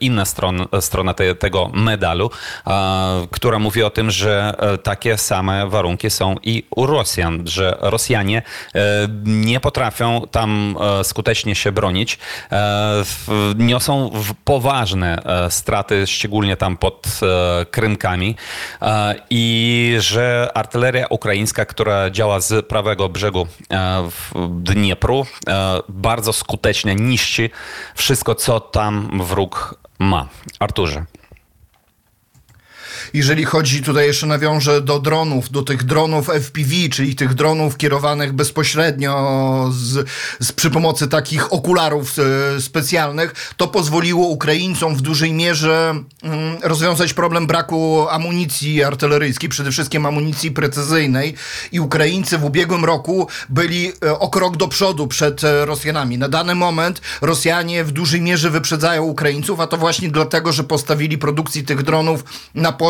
inna 0.00 0.24
stron, 0.24 0.66
strona 0.80 1.14
te, 1.14 1.34
tego 1.34 1.70
medalu, 1.74 2.30
która 3.30 3.58
mówi 3.58 3.82
o 3.82 3.90
tym, 3.90 4.10
że 4.10 4.54
takie 4.82 5.18
same 5.18 5.68
warunki 5.68 6.10
są 6.10 6.34
i 6.42 6.64
u 6.76 6.86
Rosjan, 6.86 7.46
że 7.46 7.76
Rosjanie 7.80 8.42
nie 9.24 9.60
potrafią 9.60 10.22
tam 10.30 10.76
skutecznie 11.02 11.54
się 11.54 11.72
bronić, 11.72 12.18
niosą 13.56 14.10
poważne 14.44 15.22
straty, 15.50 16.06
szczególnie 16.06 16.56
tam 16.56 16.76
pod 16.80 17.06
e, 17.22 17.66
Krymkami 17.66 18.36
e, 18.82 19.14
i 19.30 19.96
że 19.98 20.50
artyleria 20.54 21.06
ukraińska, 21.10 21.64
która 21.64 22.10
działa 22.10 22.40
z 22.40 22.66
prawego 22.66 23.08
brzegu 23.08 23.46
e, 23.70 24.08
w 24.10 24.48
Dniepru, 24.62 25.26
bardzo 25.88 26.32
skutecznie 26.32 26.94
niszczy 26.94 27.50
wszystko, 27.94 28.34
co 28.34 28.60
tam 28.60 29.20
wróg 29.22 29.74
ma. 29.98 30.28
Arturze. 30.58 31.04
Jeżeli 33.14 33.44
chodzi, 33.44 33.82
tutaj 33.82 34.06
jeszcze 34.06 34.26
nawiążę 34.26 34.80
do 34.80 34.98
dronów, 34.98 35.50
do 35.50 35.62
tych 35.62 35.84
dronów 35.84 36.28
FPV, 36.28 36.70
czyli 36.90 37.16
tych 37.16 37.34
dronów 37.34 37.76
kierowanych 37.76 38.32
bezpośrednio 38.32 39.68
z, 39.72 40.08
z, 40.40 40.52
przy 40.52 40.70
pomocy 40.70 41.08
takich 41.08 41.52
okularów 41.52 42.14
e, 42.18 42.60
specjalnych, 42.60 43.54
to 43.56 43.68
pozwoliło 43.68 44.26
Ukraińcom 44.26 44.96
w 44.96 45.00
dużej 45.00 45.32
mierze 45.32 45.94
mm, 46.22 46.56
rozwiązać 46.62 47.14
problem 47.14 47.46
braku 47.46 48.06
amunicji 48.10 48.84
artyleryjskiej, 48.84 49.48
przede 49.48 49.70
wszystkim 49.70 50.06
amunicji 50.06 50.50
precyzyjnej 50.50 51.34
i 51.72 51.80
Ukraińcy 51.80 52.38
w 52.38 52.44
ubiegłym 52.44 52.84
roku 52.84 53.28
byli 53.48 53.92
e, 54.04 54.18
o 54.18 54.28
krok 54.28 54.56
do 54.56 54.68
przodu 54.68 55.06
przed 55.06 55.44
e, 55.44 55.66
Rosjanami. 55.66 56.18
Na 56.18 56.28
dany 56.28 56.54
moment 56.54 57.00
Rosjanie 57.20 57.84
w 57.84 57.92
dużej 57.92 58.20
mierze 58.20 58.50
wyprzedzają 58.50 59.02
Ukraińców, 59.02 59.60
a 59.60 59.66
to 59.66 59.76
właśnie 59.76 60.10
dlatego, 60.10 60.52
że 60.52 60.64
postawili 60.64 61.18
produkcji 61.18 61.64
tych 61.64 61.82
dronów 61.82 62.24
na 62.54 62.72
poziom 62.72 62.89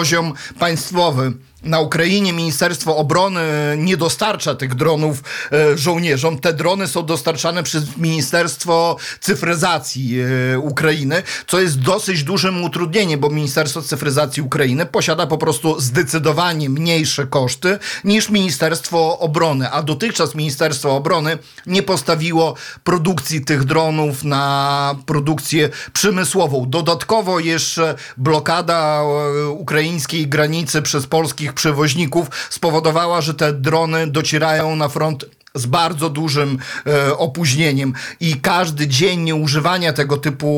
państwowy. 0.59 1.33
Na 1.62 1.81
Ukrainie 1.81 2.33
Ministerstwo 2.33 2.97
Obrony 2.97 3.40
nie 3.76 3.97
dostarcza 3.97 4.55
tych 4.55 4.75
dronów 4.75 5.23
e, 5.52 5.79
żołnierzom. 5.79 6.38
Te 6.38 6.52
drony 6.52 6.88
są 6.88 7.07
dostarczane 7.07 7.62
przez 7.62 7.97
Ministerstwo 7.97 8.97
Cyfryzacji 9.21 10.21
e, 10.21 10.59
Ukrainy, 10.59 11.23
co 11.47 11.61
jest 11.61 11.81
dosyć 11.81 12.25
dużym 12.25 12.64
utrudnieniem, 12.64 13.21
bo 13.21 13.31
Ministerstwo 13.31 13.83
Cyfryzacji 13.83 14.43
Ukrainy 14.43 14.87
posiada 14.87 15.26
po 15.26 15.38
prostu 15.38 15.81
zdecydowanie 15.81 16.71
mniejsze 16.71 17.26
koszty 17.26 17.79
niż 18.05 18.31
Ministerstwo 18.31 19.19
Obrony, 19.19 19.71
a 19.71 19.83
dotychczas 19.83 20.35
Ministerstwo 20.35 20.97
Obrony 20.97 21.38
nie 21.67 21.83
postawiło 21.83 22.55
produkcji 22.85 23.45
tych 23.45 23.64
dronów 23.64 24.25
na 24.25 24.95
produkcję 25.07 25.69
przemysłową. 25.93 26.71
Dodatkowo 26.71 27.38
jeszcze 27.40 27.95
blokada 28.17 29.02
e, 29.02 29.49
ukraińskiej 29.49 30.29
granicy 30.29 30.83
przez 30.83 31.07
polskich 31.07 31.50
przewoźników 31.54 32.28
spowodowała, 32.50 33.21
że 33.21 33.35
te 33.35 33.52
drony 33.52 34.07
docierają 34.07 34.76
na 34.76 34.88
front 34.88 35.25
z 35.54 35.66
bardzo 35.66 36.11
dużym 36.11 36.59
e, 36.87 37.16
opóźnieniem 37.16 37.92
i 38.21 38.35
każdy 38.40 38.88
dzień 38.88 39.21
nieużywania 39.21 39.92
tego 39.92 40.16
typu 40.16 40.50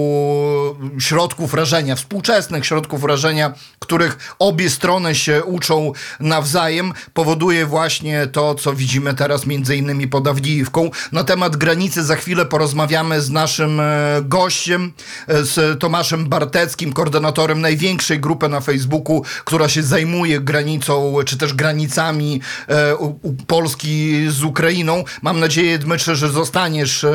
środków 0.99 1.55
rażenia, 1.55 1.97
współczesnych 1.97 2.67
środków 2.67 3.05
rażenia, 3.05 3.55
których 3.79 4.35
obie 4.39 4.71
strony 4.71 5.15
się 5.15 5.45
uczą 5.45 5.93
nawzajem, 6.21 6.93
powoduje 7.15 7.67
właśnie 7.67 8.27
to, 8.27 8.55
co 8.55 8.75
widzimy 8.75 9.15
teraz 9.15 9.47
między 9.47 9.77
innymi 9.77 10.09
pod 10.09 10.27
Awdijówką. 10.27 10.91
Na 11.13 11.25
temat 11.25 11.57
granicy 11.57 12.05
za 12.05 12.17
chwilę 12.17 12.47
porozmawiamy 12.47 13.21
z 13.21 13.31
naszym 13.31 13.81
e, 13.81 13.85
gościem, 14.23 14.93
e, 15.29 15.45
z 15.45 15.81
Tomaszem 15.81 16.29
Barteckim, 16.29 16.93
koordynatorem 16.93 17.61
największej 17.61 18.21
grupy 18.21 18.49
na 18.49 18.61
Facebooku, 18.61 19.23
która 19.45 19.69
się 19.69 19.83
zajmuje 19.83 20.41
granicą, 20.41 21.15
czy 21.27 21.39
też 21.39 21.55
granicami 21.55 22.41
e, 22.69 22.97
u, 22.97 23.19
u 23.23 23.33
Polski 23.47 24.27
z 24.29 24.45
Ukrainą. 24.45 24.82
Mam 25.23 25.41
nadzieję, 25.41 25.79
Dmytrze, 25.79 26.17
że 26.17 26.29
zostaniesz 26.29 27.05
e, 27.05 27.13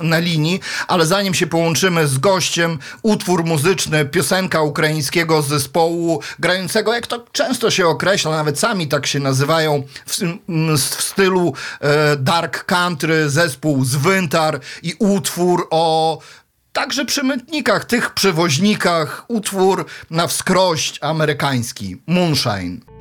na 0.00 0.18
linii, 0.18 0.60
ale 0.88 1.06
zanim 1.06 1.34
się 1.34 1.46
połączymy 1.46 2.08
z 2.08 2.18
gościem, 2.18 2.78
utwór 3.02 3.44
muzyczny, 3.44 4.04
piosenka 4.04 4.62
ukraińskiego 4.62 5.42
zespołu 5.42 6.22
grającego, 6.38 6.94
jak 6.94 7.06
to 7.06 7.24
często 7.32 7.70
się 7.70 7.86
określa, 7.86 8.30
nawet 8.30 8.58
sami 8.58 8.88
tak 8.88 9.06
się 9.06 9.20
nazywają, 9.20 9.82
w, 10.06 10.22
m, 10.22 10.38
w 10.76 11.02
stylu 11.02 11.54
e, 11.80 12.16
dark 12.16 12.64
country, 12.64 13.30
zespół 13.30 13.84
Zwyntar 13.84 14.60
i 14.82 14.94
utwór 14.98 15.66
o 15.70 16.18
także 16.72 17.04
przemytnikach, 17.04 17.84
tych 17.84 18.10
przewoźnikach, 18.10 19.24
utwór 19.28 19.86
na 20.10 20.26
wskrość 20.26 20.98
amerykański, 21.02 21.96
Moonshine. 22.06 22.97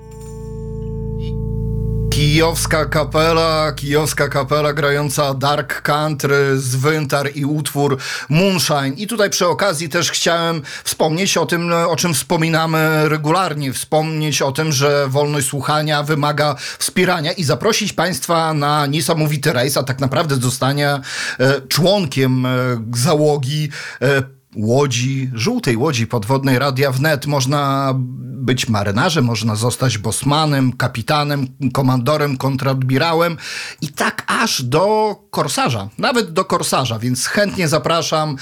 Kijowska 2.17 2.85
kapela, 2.85 3.71
kijowska 3.71 4.27
kapela 4.27 4.73
grająca 4.73 5.33
dark 5.33 5.81
country, 5.81 6.59
zwyntar 6.59 7.29
i 7.35 7.45
utwór 7.45 7.97
Moonshine. 8.29 8.93
I 8.97 9.07
tutaj 9.07 9.29
przy 9.29 9.47
okazji 9.47 9.89
też 9.89 10.11
chciałem 10.11 10.61
wspomnieć 10.83 11.37
o 11.37 11.45
tym, 11.45 11.73
o 11.87 11.95
czym 11.95 12.13
wspominamy 12.13 13.09
regularnie, 13.09 13.73
wspomnieć 13.73 14.41
o 14.41 14.51
tym, 14.51 14.71
że 14.71 15.07
wolność 15.07 15.47
słuchania 15.47 16.03
wymaga 16.03 16.55
wspierania 16.79 17.31
i 17.31 17.43
zaprosić 17.43 17.93
Państwa 17.93 18.53
na 18.53 18.85
niesamowity 18.85 19.53
rejs, 19.53 19.77
a 19.77 19.83
tak 19.83 19.99
naprawdę 19.99 20.35
zostania 20.35 21.01
e, 21.39 21.61
członkiem 21.61 22.45
e, 22.45 22.49
załogi 22.93 23.69
e, 24.01 24.36
łodzi, 24.57 25.29
żółtej 25.33 25.77
łodzi 25.77 26.07
podwodnej 26.07 26.59
Radia 26.59 26.91
Wnet. 26.91 27.25
Można 27.25 27.93
być 28.47 28.69
marynarzem, 28.69 29.25
można 29.25 29.55
zostać 29.55 29.97
bosmanem, 29.97 30.73
kapitanem, 30.73 31.47
komandorem, 31.73 32.37
kontradmirałem 32.37 33.37
i 33.81 33.87
tak 33.87 34.23
aż 34.27 34.63
do 34.63 35.15
korsarza, 35.29 35.89
nawet 35.97 36.33
do 36.33 36.45
korsarza, 36.45 36.99
więc 36.99 37.25
chętnie 37.25 37.67
zapraszam 37.67 38.35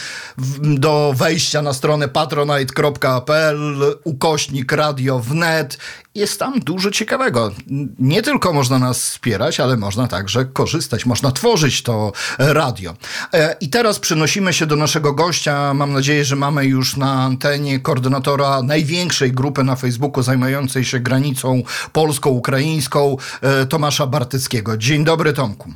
do 0.61 1.13
wejścia 1.15 1.61
na 1.61 1.73
stronę 1.73 2.07
patronite.pl 2.07 3.83
ukośnik 4.03 4.71
Radio 4.71 5.19
Wnet 5.19 5.77
jest 6.15 6.39
tam 6.39 6.59
dużo 6.59 6.91
ciekawego. 6.91 7.51
Nie 7.99 8.21
tylko 8.21 8.53
można 8.53 8.79
nas 8.79 9.01
wspierać, 9.01 9.59
ale 9.59 9.77
można 9.77 10.07
także 10.07 10.45
korzystać, 10.45 11.05
można 11.05 11.31
tworzyć 11.31 11.83
to 11.83 12.11
radio. 12.39 12.95
E, 13.33 13.55
I 13.61 13.69
teraz 13.69 13.99
przenosimy 13.99 14.53
się 14.53 14.65
do 14.65 14.75
naszego 14.75 15.13
gościa. 15.13 15.73
Mam 15.73 15.93
nadzieję, 15.93 16.25
że 16.25 16.35
mamy 16.35 16.65
już 16.65 16.97
na 16.97 17.11
antenie 17.11 17.79
koordynatora 17.79 18.61
największej 18.61 19.31
grupy 19.31 19.63
na 19.63 19.75
Facebooku 19.75 20.23
zajmującej 20.23 20.85
się 20.85 20.99
granicą 20.99 21.63
polsko-ukraińską, 21.93 23.17
e, 23.41 23.65
Tomasza 23.65 24.07
Bartyckiego. 24.07 24.77
Dzień 24.77 25.03
dobry, 25.03 25.33
Tomku. 25.33 25.73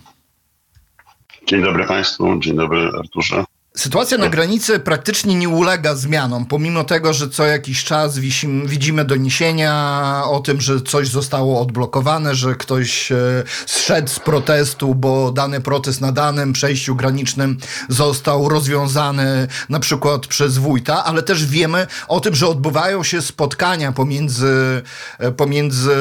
Dzień 1.48 1.64
dobry 1.64 1.86
Państwu, 1.86 2.40
dzień 2.40 2.56
dobry 2.56 2.92
Arturze. 3.00 3.44
Sytuacja 3.80 4.18
na 4.18 4.30
granicy 4.30 4.80
praktycznie 4.80 5.36
nie 5.36 5.50
ulega 5.50 5.96
zmianom, 5.96 6.46
pomimo 6.46 6.84
tego, 6.84 7.14
że 7.14 7.30
co 7.30 7.46
jakiś 7.46 7.84
czas 7.84 8.20
widzimy 8.66 9.06
doniesienia 9.06 10.22
o 10.26 10.40
tym, 10.40 10.62
że 10.62 10.82
coś 10.82 11.08
zostało 11.08 11.62
odblokowane, 11.62 12.36
że 12.36 12.56
ktoś 12.56 13.12
e, 13.12 13.18
zszedł 13.66 14.08
z 14.08 14.20
protestu, 14.20 14.96
bo 14.96 15.32
dany 15.32 15.62
protest 15.62 16.02
na 16.02 16.12
danym 16.12 16.54
przejściu 16.54 16.96
granicznym 16.96 17.58
został 17.90 18.50
rozwiązany 18.50 19.48
na 19.70 19.80
przykład 19.80 20.28
przez 20.28 20.58
wójta, 20.58 21.06
ale 21.06 21.24
też 21.24 21.46
wiemy 21.46 21.88
o 22.08 22.20
tym, 22.20 22.36
że 22.36 22.48
odbywają 22.48 23.04
się 23.04 23.22
spotkania 23.22 23.92
pomiędzy, 23.92 24.84
e, 25.20 25.32
pomiędzy 25.32 25.92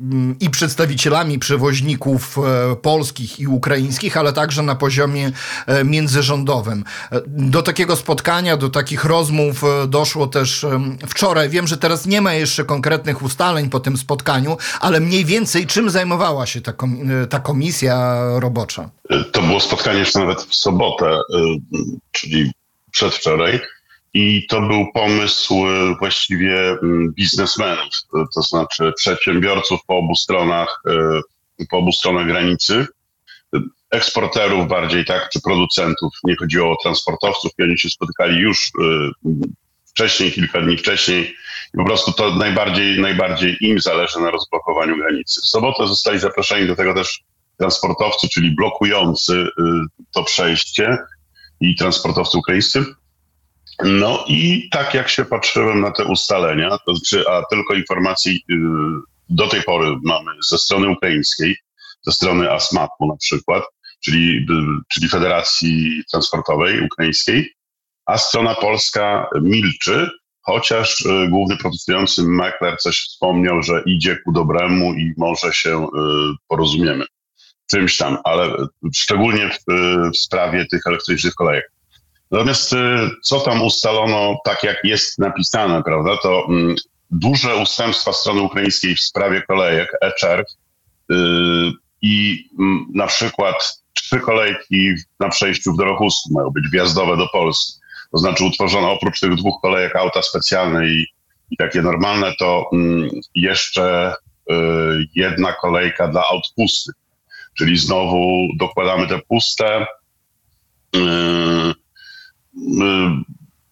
mm, 0.00 0.36
i 0.40 0.50
przedstawicielami 0.50 1.38
przewoźników 1.38 2.38
e, 2.38 2.76
polskich 2.76 3.40
i 3.40 3.46
ukraińskich, 3.46 4.16
ale 4.16 4.32
także 4.32 4.62
na 4.62 4.74
poziomie 4.74 5.32
międzyrządowym. 5.84 6.84
Do 7.26 7.62
takiego 7.62 7.96
spotkania, 7.96 8.56
do 8.56 8.68
takich 8.70 9.04
rozmów 9.04 9.64
e, 9.64 9.86
doszło 9.86 10.26
też 10.26 10.66
wczoraj. 11.08 11.48
Wiem, 11.48 11.66
że 11.66 11.76
teraz 11.76 12.06
nie 12.06 12.20
ma 12.20 12.34
jeszcze 12.34 12.64
konkretnych 12.64 13.22
ustaleń 13.22 13.70
po 13.70 13.80
tym 13.80 13.96
spotkaniu, 13.96 14.56
ale 14.80 15.00
mniej 15.00 15.24
więcej 15.24 15.66
czym 15.66 15.90
zajmowała 15.90 16.46
się 16.46 16.60
ta, 16.60 16.72
e, 17.22 17.26
ta 17.26 17.40
komisja 17.40 18.18
robocza? 18.38 18.90
To 19.32 19.42
było 19.42 19.60
spotkanie 19.60 19.98
jeszcze 19.98 20.18
nawet 20.18 20.42
w 20.42 20.54
sobotę, 20.54 21.06
e, 21.06 21.20
czyli 22.12 22.52
przedwczoraj. 22.90 23.60
I 24.14 24.46
to 24.46 24.60
był 24.60 24.92
pomysł 24.92 25.54
właściwie 25.98 26.76
biznesmenów, 27.16 27.94
to 28.34 28.42
znaczy 28.42 28.92
przedsiębiorców 28.96 29.80
po 29.86 29.96
obu 29.98 30.16
stronach, 30.16 30.82
po 31.70 31.78
obu 31.78 31.92
stronach 31.92 32.26
granicy, 32.26 32.86
eksporterów 33.94 34.68
bardziej, 34.68 35.04
tak, 35.04 35.28
czy 35.32 35.40
producentów. 35.40 36.12
Nie 36.24 36.36
chodziło 36.36 36.72
o 36.72 36.76
transportowców 36.82 37.52
i 37.58 37.62
oni 37.62 37.78
się 37.78 37.90
spotykali 37.90 38.38
już 38.38 38.66
y, 38.66 38.70
wcześniej, 39.86 40.32
kilka 40.32 40.60
dni 40.60 40.76
wcześniej. 40.76 41.34
I 41.74 41.76
po 41.76 41.84
prostu 41.84 42.12
to 42.12 42.34
najbardziej, 42.34 43.00
najbardziej 43.00 43.56
im 43.60 43.80
zależy 43.80 44.20
na 44.20 44.30
rozblokowaniu 44.30 44.96
granicy. 44.96 45.40
W 45.40 45.48
sobotę 45.48 45.86
zostali 45.86 46.18
zaproszeni 46.18 46.66
do 46.66 46.76
tego 46.76 46.94
też 46.94 47.24
transportowcy, 47.58 48.28
czyli 48.28 48.50
blokujący 48.50 49.32
y, 49.32 49.48
to 50.14 50.24
przejście 50.24 50.98
i 51.60 51.76
transportowcy 51.76 52.38
ukraińscy. 52.38 52.84
No 53.84 54.24
i 54.28 54.68
tak 54.72 54.94
jak 54.94 55.08
się 55.08 55.24
patrzyłem 55.24 55.80
na 55.80 55.90
te 55.90 56.04
ustalenia, 56.04 56.78
to 56.86 56.94
znaczy, 56.94 57.28
a 57.28 57.42
tylko 57.50 57.74
informacji 57.74 58.44
y, 58.50 58.54
do 59.28 59.46
tej 59.46 59.62
pory 59.62 59.96
mamy 60.02 60.30
ze 60.48 60.58
strony 60.58 60.88
ukraińskiej, 60.88 61.56
ze 62.02 62.12
strony 62.12 62.52
ASMAP-u 62.52 63.06
na 63.06 63.16
przykład, 63.16 63.64
czyli, 64.04 64.46
czyli 64.92 65.08
Federacji 65.08 66.02
Transportowej 66.10 66.80
Ukraińskiej, 66.80 67.54
a 68.06 68.18
strona 68.18 68.54
polska 68.54 69.26
milczy, 69.42 70.10
chociaż 70.40 71.00
y, 71.00 71.28
główny 71.28 71.56
protestujący 71.56 72.22
Mekler 72.22 72.78
coś 72.78 73.00
wspomniał, 73.00 73.62
że 73.62 73.82
idzie 73.86 74.16
ku 74.24 74.32
dobremu 74.32 74.94
i 74.94 75.12
może 75.16 75.52
się 75.52 75.84
y, 75.84 75.88
porozumiemy. 76.48 77.04
Czymś 77.70 77.96
tam, 77.96 78.18
ale 78.24 78.56
szczególnie 78.94 79.50
w, 79.50 79.72
y, 79.72 80.10
w 80.10 80.16
sprawie 80.16 80.66
tych 80.66 80.80
elektrycznych 80.86 81.34
kolejek. 81.34 81.70
Natomiast 82.30 82.74
co 83.22 83.40
tam 83.40 83.62
ustalono, 83.62 84.38
tak 84.44 84.62
jak 84.62 84.76
jest 84.84 85.18
napisane, 85.18 85.82
prawda, 85.82 86.16
to 86.22 86.46
mm, 86.48 86.74
duże 87.10 87.56
ustępstwa 87.56 88.12
strony 88.12 88.42
ukraińskiej 88.42 88.96
w 88.96 89.00
sprawie 89.00 89.42
kolejek, 89.42 89.88
e-czerw, 90.00 90.46
i 92.02 92.44
mm, 92.58 92.86
na 92.94 93.06
przykład 93.06 93.83
trzy 94.14 94.20
kolejki 94.20 94.94
na 95.20 95.28
przejściu 95.28 95.72
w 95.72 95.76
Dorochusku 95.76 96.34
mają 96.34 96.50
być 96.50 96.64
wjazdowe 96.72 97.16
do 97.16 97.28
Polski. 97.28 97.80
To 98.12 98.18
znaczy 98.18 98.44
utworzono 98.44 98.92
oprócz 98.92 99.20
tych 99.20 99.34
dwóch 99.34 99.60
kolejek 99.62 99.96
auta 99.96 100.22
specjalne 100.22 100.88
i, 100.88 101.06
i 101.50 101.56
takie 101.56 101.82
normalne, 101.82 102.32
to 102.38 102.70
mm, 102.72 103.08
jeszcze 103.34 104.14
y, 104.50 104.54
jedna 105.14 105.52
kolejka 105.52 106.08
dla 106.08 106.22
aut. 106.30 106.44
Czyli 107.58 107.76
znowu 107.76 108.48
dokładamy 108.58 109.06
te 109.06 109.18
puste. 109.28 109.86
Y, 110.96 110.98
y, 110.98 111.74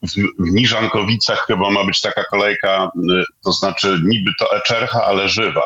w, 0.02 0.12
w 0.38 0.52
Niżankowicach 0.52 1.46
chyba 1.46 1.70
ma 1.70 1.84
być 1.84 2.00
taka 2.00 2.24
kolejka, 2.24 2.90
y, 3.10 3.24
to 3.44 3.52
znaczy 3.52 4.00
niby 4.04 4.30
to 4.38 4.56
Eczercha, 4.56 5.04
ale 5.04 5.28
żywa 5.28 5.62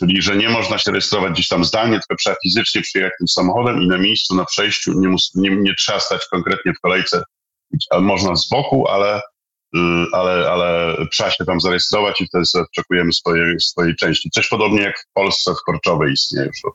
Czyli, 0.00 0.22
że 0.22 0.36
nie 0.36 0.48
można 0.48 0.78
się 0.78 0.90
rejestrować 0.90 1.32
gdzieś 1.32 1.48
tam 1.48 1.64
zdalnie, 1.64 1.92
tylko 1.92 2.16
trzeba 2.20 2.36
fizycznie 2.42 2.82
przyjechać 2.82 3.12
tym 3.18 3.28
samochodem 3.28 3.82
i 3.82 3.88
na 3.88 3.98
miejscu, 3.98 4.34
na 4.34 4.44
przejściu 4.44 4.92
nie, 5.00 5.08
mus, 5.08 5.34
nie, 5.34 5.50
nie 5.50 5.74
trzeba 5.74 6.00
stać 6.00 6.20
konkretnie 6.30 6.72
w 6.72 6.80
kolejce. 6.80 7.22
Można 8.00 8.36
z 8.36 8.48
boku, 8.48 8.88
ale, 8.88 9.20
y, 9.76 9.80
ale, 10.12 10.50
ale 10.50 10.96
trzeba 11.12 11.30
się 11.30 11.44
tam 11.44 11.60
zarejestrować 11.60 12.20
i 12.20 12.26
wtedy 12.26 12.44
oczekujemy 12.70 13.12
swojej, 13.12 13.60
swojej 13.60 13.96
części. 13.96 14.30
Coś 14.30 14.48
podobnie 14.48 14.82
jak 14.82 15.00
w 15.00 15.12
Polsce 15.14 15.52
w 15.54 15.64
Korczowej 15.66 16.12
istnieje 16.12 16.46
już 16.46 16.64
od 16.64 16.74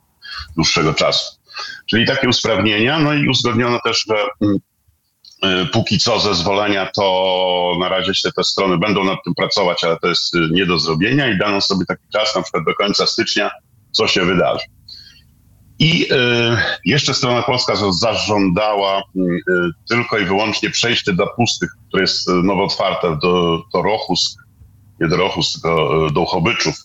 dłuższego 0.55 0.93
czasu. 0.93 1.35
Czyli 1.89 2.07
takie 2.07 2.29
usprawnienia, 2.29 2.99
no 2.99 3.13
i 3.13 3.29
uzgodniono 3.29 3.79
też, 3.83 4.05
że 4.09 4.15
mm, 4.41 4.57
póki 5.73 5.99
co 5.99 6.19
zezwolenia, 6.19 6.91
to 6.95 7.77
na 7.79 7.89
razie 7.89 8.15
się 8.15 8.29
te 8.31 8.43
strony 8.43 8.77
będą 8.77 9.03
nad 9.03 9.19
tym 9.25 9.33
pracować, 9.35 9.83
ale 9.83 9.97
to 9.97 10.07
jest 10.07 10.35
y, 10.35 10.49
nie 10.51 10.65
do 10.65 10.79
zrobienia 10.79 11.27
i 11.27 11.37
dano 11.37 11.61
sobie 11.61 11.85
taki 11.85 12.03
czas, 12.13 12.35
na 12.35 12.41
przykład 12.41 12.63
do 12.65 12.73
końca 12.73 13.05
stycznia, 13.05 13.51
co 13.91 14.07
się 14.07 14.25
wydarzy. 14.25 14.65
I 15.79 16.03
y, 16.03 16.15
jeszcze 16.85 17.13
strona 17.13 17.41
polska 17.41 17.73
zażądała 17.91 19.03
tylko 19.89 20.17
i 20.17 20.25
wyłącznie 20.25 20.69
przejście 20.69 21.13
do 21.13 21.27
pustych, 21.27 21.69
które 21.87 22.03
jest 22.03 22.27
nowo 22.27 22.63
otwarte 22.63 23.17
do, 23.21 23.63
do 23.73 23.81
Rochus, 23.81 24.37
nie 25.01 25.07
do 25.07 25.17
Rochus, 25.17 25.53
tylko 25.53 26.09
do 26.11 26.21
Uchobyczów, 26.21 26.75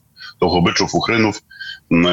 do 0.41 0.47
Uchobyczów, 0.47 0.95
Uchrynów, 0.95 1.43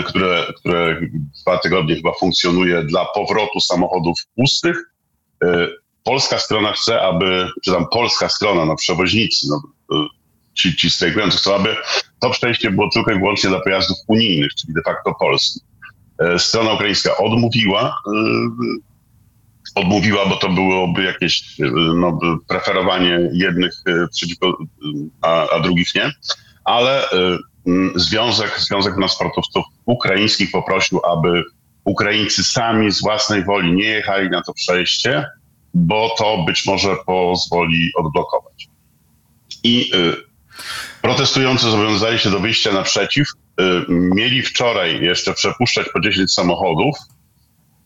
które, 0.06 0.54
które 0.56 1.02
dwa 1.42 1.58
tygodnie 1.58 1.96
chyba 1.96 2.14
funkcjonuje 2.20 2.84
dla 2.84 3.06
powrotu 3.06 3.60
samochodów 3.60 4.20
pustych 4.36 4.78
polska 6.08 6.40
strona 6.40 6.72
chce, 6.72 7.02
aby, 7.02 7.50
czy 7.64 7.72
tam 7.72 7.86
polska 7.92 8.30
strona, 8.30 8.66
no 8.66 8.76
przewoźnicy, 8.76 9.48
no, 9.50 9.62
ci, 10.54 10.76
ci 10.76 10.90
strajkujący 10.90 11.38
chcą, 11.38 11.56
aby 11.56 11.76
to 12.20 12.30
przejście 12.30 12.72
było 12.72 12.90
tylko 12.94 13.12
i 13.12 13.20
wyłącznie 13.20 13.50
dla 13.50 13.60
pojazdów 13.60 13.98
unijnych, 14.08 14.52
czyli 14.56 14.74
de 14.74 14.82
facto 14.82 15.14
polskich. 15.20 15.64
E, 16.20 16.40
strona 16.40 16.74
ukraińska 16.74 17.18
odmówiła, 17.18 18.02
e, 18.08 19.82
odmówiła, 19.82 20.26
bo 20.26 20.36
to 20.36 20.50
byłoby 20.50 21.04
jakieś 21.04 21.60
e, 21.60 21.72
no, 21.96 22.20
preferowanie 22.48 23.30
jednych 23.34 23.74
przeciwko, 24.12 24.58
a, 25.22 25.50
a 25.50 25.60
drugich 25.60 25.96
nie, 25.96 26.12
ale 26.66 27.04
Związek, 27.96 28.60
Związek 28.60 28.96
Transportowców 28.96 29.66
Ukraińskich 29.86 30.52
poprosił, 30.52 31.02
aby 31.06 31.44
Ukraińcy 31.84 32.44
sami 32.44 32.92
z 32.92 33.02
własnej 33.02 33.44
woli 33.44 33.74
nie 33.74 33.86
jechali 33.86 34.30
na 34.30 34.42
to 34.42 34.54
przejście, 34.54 35.26
bo 35.78 36.16
to 36.18 36.38
być 36.38 36.66
może 36.66 36.96
pozwoli 37.06 37.92
odblokować. 37.96 38.68
I 39.64 39.92
y, 39.96 40.16
protestujący 41.02 41.72
zobowiązali 41.72 42.20
się 42.20 42.30
do 42.30 42.40
wyjścia 42.40 42.72
naprzeciw 42.72 43.28
mieli 43.90 44.42
wczoraj 44.42 45.02
jeszcze 45.02 45.34
przepuszczać 45.34 45.88
po 45.94 46.00
10 46.00 46.34
samochodów 46.34 46.98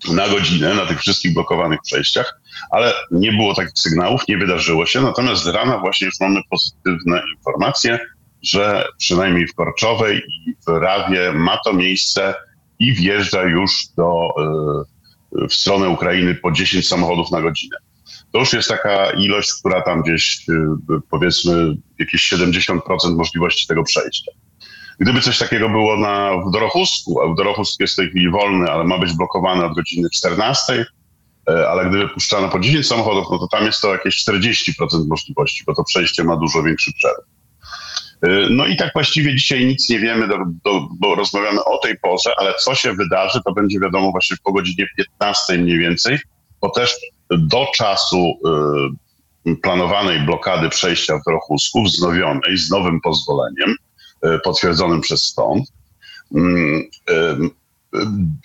na 0.09 0.29
godzinę 0.29 0.73
na 0.73 0.85
tych 0.85 0.99
wszystkich 0.99 1.33
blokowanych 1.33 1.79
przejściach, 1.85 2.41
ale 2.71 2.93
nie 3.11 3.31
było 3.31 3.55
takich 3.55 3.73
sygnałów, 3.75 4.27
nie 4.27 4.37
wydarzyło 4.37 4.85
się. 4.85 5.01
Natomiast 5.01 5.43
z 5.43 5.47
rana 5.47 5.77
właśnie 5.77 6.05
już 6.05 6.19
mamy 6.19 6.41
pozytywne 6.49 7.21
informacje, 7.37 7.99
że 8.43 8.87
przynajmniej 8.97 9.47
w 9.47 9.55
Korczowej 9.55 10.17
i 10.17 10.55
w 10.67 10.67
Rawie 10.67 11.33
ma 11.33 11.57
to 11.65 11.73
miejsce 11.73 12.33
i 12.79 12.93
wjeżdża 12.93 13.43
już 13.43 13.71
do, 13.97 14.29
y, 14.39 15.00
w 15.49 15.53
stronę 15.53 15.89
Ukrainy 15.89 16.35
po 16.35 16.51
10 16.51 16.87
samochodów 16.87 17.31
na 17.31 17.41
godzinę. 17.41 17.77
To 18.31 18.39
już 18.39 18.53
jest 18.53 18.69
taka 18.69 19.11
ilość, 19.11 19.53
która 19.59 19.81
tam 19.81 20.01
gdzieś 20.01 20.49
y, 20.49 20.53
powiedzmy 21.09 21.75
jakieś 21.99 22.33
70% 22.33 22.79
możliwości 23.15 23.67
tego 23.67 23.83
przejścia. 23.83 24.31
Gdyby 24.99 25.21
coś 25.21 25.37
takiego 25.37 25.69
było 25.69 25.97
na, 25.97 26.31
w 26.47 26.51
Dorochusku, 26.51 27.21
a 27.21 27.35
Dorochusk 27.35 27.79
jest 27.79 27.93
w 27.93 27.95
tej 27.95 28.09
chwili 28.09 28.31
wolny, 28.31 28.71
ale 28.71 28.83
ma 28.83 28.97
być 28.97 29.13
blokowany 29.13 29.65
od 29.65 29.75
godziny 29.75 30.09
14, 30.13 30.85
e, 31.49 31.69
ale 31.69 31.89
gdyby 31.89 32.09
puszczano 32.09 32.49
po 32.49 32.59
10 32.59 32.87
samochodów, 32.87 33.25
no 33.31 33.37
to 33.39 33.47
tam 33.47 33.65
jest 33.65 33.81
to 33.81 33.91
jakieś 33.91 34.25
40% 34.25 35.07
możliwości, 35.07 35.63
bo 35.67 35.75
to 35.75 35.83
przejście 35.83 36.23
ma 36.23 36.35
dużo 36.35 36.63
większy 36.63 36.93
przerw. 36.93 37.19
E, 38.21 38.49
No 38.49 38.65
i 38.65 38.75
tak 38.75 38.93
właściwie 38.93 39.35
dzisiaj 39.35 39.65
nic 39.65 39.89
nie 39.89 39.99
wiemy, 39.99 40.27
do, 40.27 40.37
do, 40.65 40.87
bo 40.99 41.15
rozmawiamy 41.15 41.63
o 41.63 41.77
tej 41.77 41.97
porze, 41.97 42.31
ale 42.37 42.53
co 42.53 42.75
się 42.75 42.93
wydarzy, 42.93 43.39
to 43.45 43.53
będzie 43.53 43.79
wiadomo 43.79 44.11
właśnie 44.11 44.37
po 44.43 44.53
godzinie 44.53 44.87
15 44.97 45.57
mniej 45.57 45.77
więcej, 45.77 46.19
bo 46.61 46.69
też 46.69 46.95
do 47.29 47.67
czasu 47.75 48.39
y, 49.47 49.55
planowanej 49.55 50.19
blokady 50.19 50.69
przejścia 50.69 51.17
w 51.17 51.23
Dorochusku, 51.25 51.83
wznowionej 51.83 52.57
z 52.57 52.69
nowym 52.69 53.01
pozwoleniem, 53.01 53.75
y, 54.25 54.39
potwierdzonym 54.43 55.01
przez 55.01 55.35
mm, 56.35 56.89
y, 57.09 57.49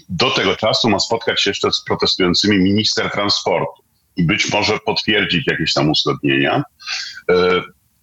do 0.08 0.30
tego 0.30 0.56
czasu 0.56 0.90
ma 0.90 0.98
spotkać 0.98 1.42
się 1.42 1.50
jeszcze 1.50 1.72
z 1.72 1.84
protestującymi 1.84 2.58
minister 2.58 3.10
transportu 3.10 3.82
i 4.16 4.24
być 4.24 4.52
może 4.52 4.78
potwierdzić 4.78 5.46
jakieś 5.46 5.72
tam 5.74 5.90
uzgodnienia 5.90 6.62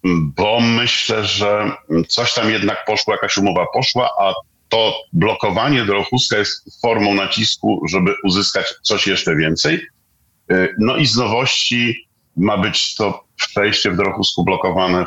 bo 0.04 0.60
myślę, 0.60 1.24
że 1.24 1.72
coś 2.08 2.34
tam 2.34 2.50
jednak 2.50 2.84
poszło, 2.84 3.14
jakaś 3.14 3.36
umowa 3.36 3.66
poszła, 3.74 4.10
a 4.20 4.34
to 4.68 4.94
blokowanie 5.12 5.84
Dorochuska 5.84 6.38
jest 6.38 6.80
formą 6.82 7.14
nacisku, 7.14 7.80
żeby 7.88 8.14
uzyskać 8.24 8.66
coś 8.82 9.06
jeszcze 9.06 9.36
więcej. 9.36 9.86
No 10.78 10.96
i 10.96 11.06
z 11.06 11.16
nowości 11.16 12.08
ma 12.36 12.58
być 12.58 12.94
to 12.94 13.24
przejście 13.36 13.90
w 13.90 13.96
Dorochusku 13.96 14.44
blokowane 14.44 15.04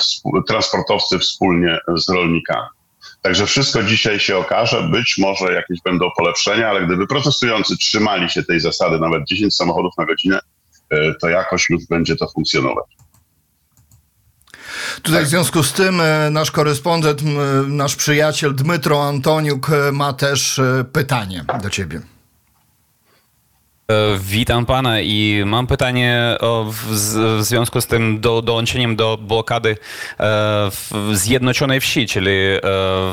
transportowcy 0.48 1.20
wspólnie 1.20 1.78
z 1.96 2.10
rolnikami. 2.10 2.68
Także 3.22 3.46
wszystko 3.46 3.84
dzisiaj 3.84 4.20
się 4.20 4.38
okaże, 4.38 4.84
być 4.84 5.16
może 5.18 5.54
jakieś 5.54 5.82
będą 5.82 6.10
polepszenia, 6.18 6.70
ale 6.70 6.86
gdyby 6.86 7.08
protestujący 7.08 7.78
trzymali 7.78 8.30
się 8.30 8.44
tej 8.44 8.60
zasady, 8.60 9.00
nawet 9.00 9.28
10 9.28 9.56
samochodów 9.56 9.94
na 9.98 10.06
godzinę, 10.06 10.40
to 11.22 11.30
jakoś 11.30 11.70
już 11.70 11.88
będzie 11.90 12.16
to 12.16 12.28
funkcjonować. 12.28 12.86
Tutaj 15.02 15.26
w 15.26 15.28
związku 15.28 15.64
z 15.64 15.74
tym 15.74 16.02
e, 16.02 16.30
nasz 16.30 16.52
korespondent, 16.52 17.22
m, 17.22 17.78
nasz 17.78 17.96
przyjaciel 17.96 18.56
Dmytro 18.56 19.08
Antoniuk 19.08 19.70
e, 19.70 19.92
ma 19.92 20.14
też 20.14 20.60
e, 20.60 20.86
pytanie 20.92 21.46
do 21.64 21.70
ciebie. 21.70 22.17
E, 23.92 24.18
Witam 24.20 24.66
pana 24.66 25.02
i 25.02 25.44
mam 25.46 25.68
pytanie 25.68 26.38
o, 26.40 26.64
w, 26.72 26.96
z- 26.98 27.42
w 27.42 27.44
związku 27.44 27.82
z 27.82 27.88
tym 27.88 28.20
do, 28.20 28.42
dołączeniem 28.42 28.96
do 28.96 29.18
blokady 29.22 29.70
e, 29.70 29.76
w 30.72 30.92
Zjednoczonej 31.14 31.80
Wsi, 31.82 32.08
czyli 32.08 32.32
e, 32.32 32.60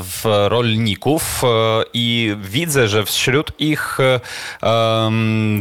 w 0.03 0.21
rolników 0.47 1.43
e, 1.43 1.47
i 1.93 2.35
widzę, 2.41 2.87
że 2.87 3.05
wśród 3.05 3.51
ich 3.59 3.97
e, 3.99 4.19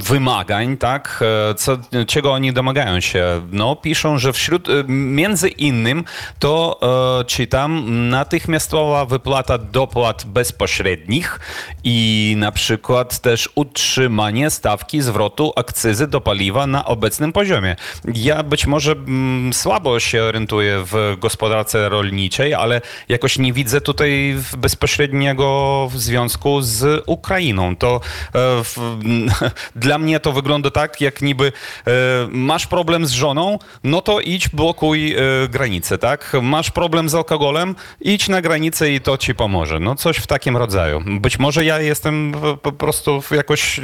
wymagań, 0.03 0.77
tak, 0.77 1.24
e, 1.50 1.55
co, 1.55 1.79
czego 2.07 2.33
oni 2.33 2.53
domagają 2.53 3.00
się, 3.00 3.42
no 3.53 3.77
piszą, 3.77 4.18
że 4.18 4.33
wśród, 4.33 4.68
e, 4.68 4.72
między 4.88 5.48
innym 5.48 6.05
to 6.38 6.81
e, 7.20 7.24
czytam 7.24 7.85
natychmiastowa 8.09 9.05
wyplata 9.07 9.59
dopłat 9.59 10.24
bezpośrednich 10.27 11.40
i 11.85 12.35
na 12.38 12.53
przykład 12.53 13.18
też 13.18 13.48
utrzymanie 13.55 14.50
stawki 14.50 15.03
zwrotu 15.04 15.52
akcyzy 15.56 16.06
do 16.06 16.20
paliwa 16.20 16.66
na 16.66 16.84
obecnym 16.84 17.32
poziomie. 17.32 17.76
Ja 18.14 18.42
być 18.42 18.66
może 18.66 18.92
mm, 18.92 19.52
słabo 19.52 20.00
się 20.00 20.22
orientuję 20.22 20.84
w 20.84 21.16
gospodarce 21.18 21.88
rolniczej, 21.88 22.54
ale 22.54 22.80
jakoś 23.08 23.38
nie 23.38 23.52
widzę 23.52 23.80
tutaj 23.80 24.36
bezpośredniego 24.58 25.88
związku 25.94 26.62
z 26.62 27.02
Ukrainą. 27.06 27.76
To 27.76 27.96
e, 27.96 28.30
w, 28.64 28.98
dla 29.76 29.98
mnie 29.98 30.20
to 30.20 30.32
wygląda 30.32 30.70
tak, 30.70 31.00
jak 31.00 31.22
niby 31.22 31.52
e, 31.86 31.90
masz 32.30 32.66
problem 32.66 33.06
z 33.06 33.10
żoną, 33.10 33.58
no 33.84 34.02
to 34.02 34.20
idź 34.20 34.48
blokuj 34.48 35.12
e, 35.12 35.18
granicę, 35.48 35.98
tak? 35.98 36.32
Masz 36.42 36.70
problem 36.70 37.08
z 37.08 37.14
alkoholem, 37.14 37.74
idź 38.00 38.28
na 38.28 38.40
granicę 38.42 38.90
i 38.92 39.00
to 39.00 39.18
ci 39.18 39.34
pomoże. 39.34 39.80
No 39.80 39.94
coś 39.94 40.16
w 40.16 40.26
takim 40.26 40.56
rodzaju. 40.56 41.02
Być 41.20 41.38
może 41.38 41.64
ja 41.64 41.80
jestem 41.80 42.32
po- 42.40 42.56
po 42.56 42.72
prostu 42.72 43.22
jakoś 43.30 43.78
e, 43.78 43.82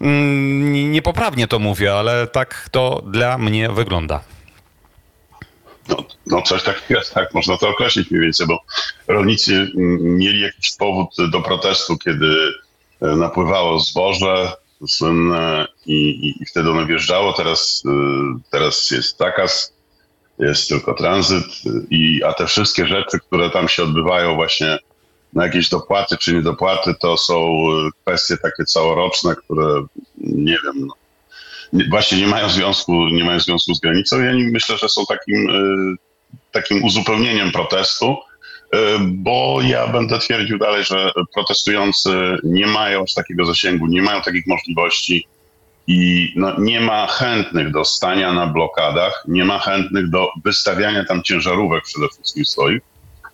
mm, 0.00 0.45
niepoprawnie 0.90 1.48
to 1.48 1.58
mówię, 1.58 1.94
ale 1.94 2.26
tak 2.26 2.68
to 2.70 3.02
dla 3.06 3.38
mnie 3.38 3.68
wygląda. 3.68 4.20
No, 5.88 5.96
no 6.26 6.42
coś 6.42 6.62
takiego 6.62 7.00
tak, 7.14 7.34
można 7.34 7.56
to 7.56 7.68
określić 7.68 8.10
mniej 8.10 8.22
więcej, 8.22 8.46
bo 8.46 8.62
rolnicy 9.08 9.70
mieli 10.00 10.40
jakiś 10.40 10.76
powód 10.78 11.08
do 11.30 11.40
protestu, 11.40 11.98
kiedy 11.98 12.36
e, 13.02 13.06
napływało 13.06 13.80
zboże 13.80 14.52
słynne 14.88 15.66
i, 15.86 15.94
i, 15.94 16.42
i 16.42 16.46
wtedy 16.46 16.70
ono 16.70 16.86
wjeżdżało. 16.86 17.32
Teraz, 17.32 17.82
e, 17.86 17.90
teraz 18.50 18.90
jest 18.90 19.18
zakaz, 19.18 19.72
jest 20.38 20.68
tylko 20.68 20.94
tranzyt, 20.94 21.44
i, 21.90 22.24
a 22.24 22.32
te 22.32 22.46
wszystkie 22.46 22.86
rzeczy, 22.86 23.18
które 23.20 23.50
tam 23.50 23.68
się 23.68 23.82
odbywają 23.82 24.34
właśnie 24.34 24.78
na 25.36 25.44
jakieś 25.46 25.68
dopłaty 25.68 26.16
czy 26.18 26.34
niedopłaty, 26.34 26.94
to 27.00 27.16
są 27.16 27.36
e, 27.36 27.90
kwestie 28.02 28.36
takie 28.36 28.64
całoroczne, 28.64 29.34
które 29.36 29.84
nie 30.18 30.56
wiem, 30.64 30.86
no, 30.86 30.94
nie- 31.72 31.88
właśnie 31.88 32.18
nie 32.18 32.26
mają 32.26 32.48
związku, 32.48 32.92
nie 33.08 33.24
mają 33.24 33.40
związku 33.40 33.74
z 33.74 33.80
granicą. 33.80 34.16
Oni 34.16 34.44
myślę, 34.44 34.78
że 34.78 34.88
są 34.88 35.06
takim, 35.06 35.50
y, 35.50 35.96
takim 36.52 36.84
uzupełnieniem 36.84 37.52
protestu, 37.52 38.16
y, 38.74 38.78
bo 39.00 39.58
ja 39.62 39.86
będę 39.88 40.18
twierdził 40.18 40.58
dalej, 40.58 40.84
że 40.84 41.10
protestujący 41.34 42.36
nie 42.44 42.66
mają 42.66 43.04
takiego 43.16 43.44
zasięgu, 43.44 43.86
nie 43.86 44.02
mają 44.02 44.20
takich 44.22 44.46
możliwości 44.46 45.26
i 45.86 46.32
no, 46.36 46.60
nie 46.60 46.80
ma 46.80 47.06
chętnych 47.06 47.70
do 47.72 47.84
stania 47.84 48.32
na 48.32 48.46
blokadach, 48.46 49.24
nie 49.28 49.44
ma 49.44 49.58
chętnych 49.58 50.10
do 50.10 50.28
wystawiania 50.44 51.04
tam 51.04 51.22
ciężarówek 51.22 51.84
przede 51.84 52.08
wszystkim 52.08 52.44
swoich, 52.44 52.82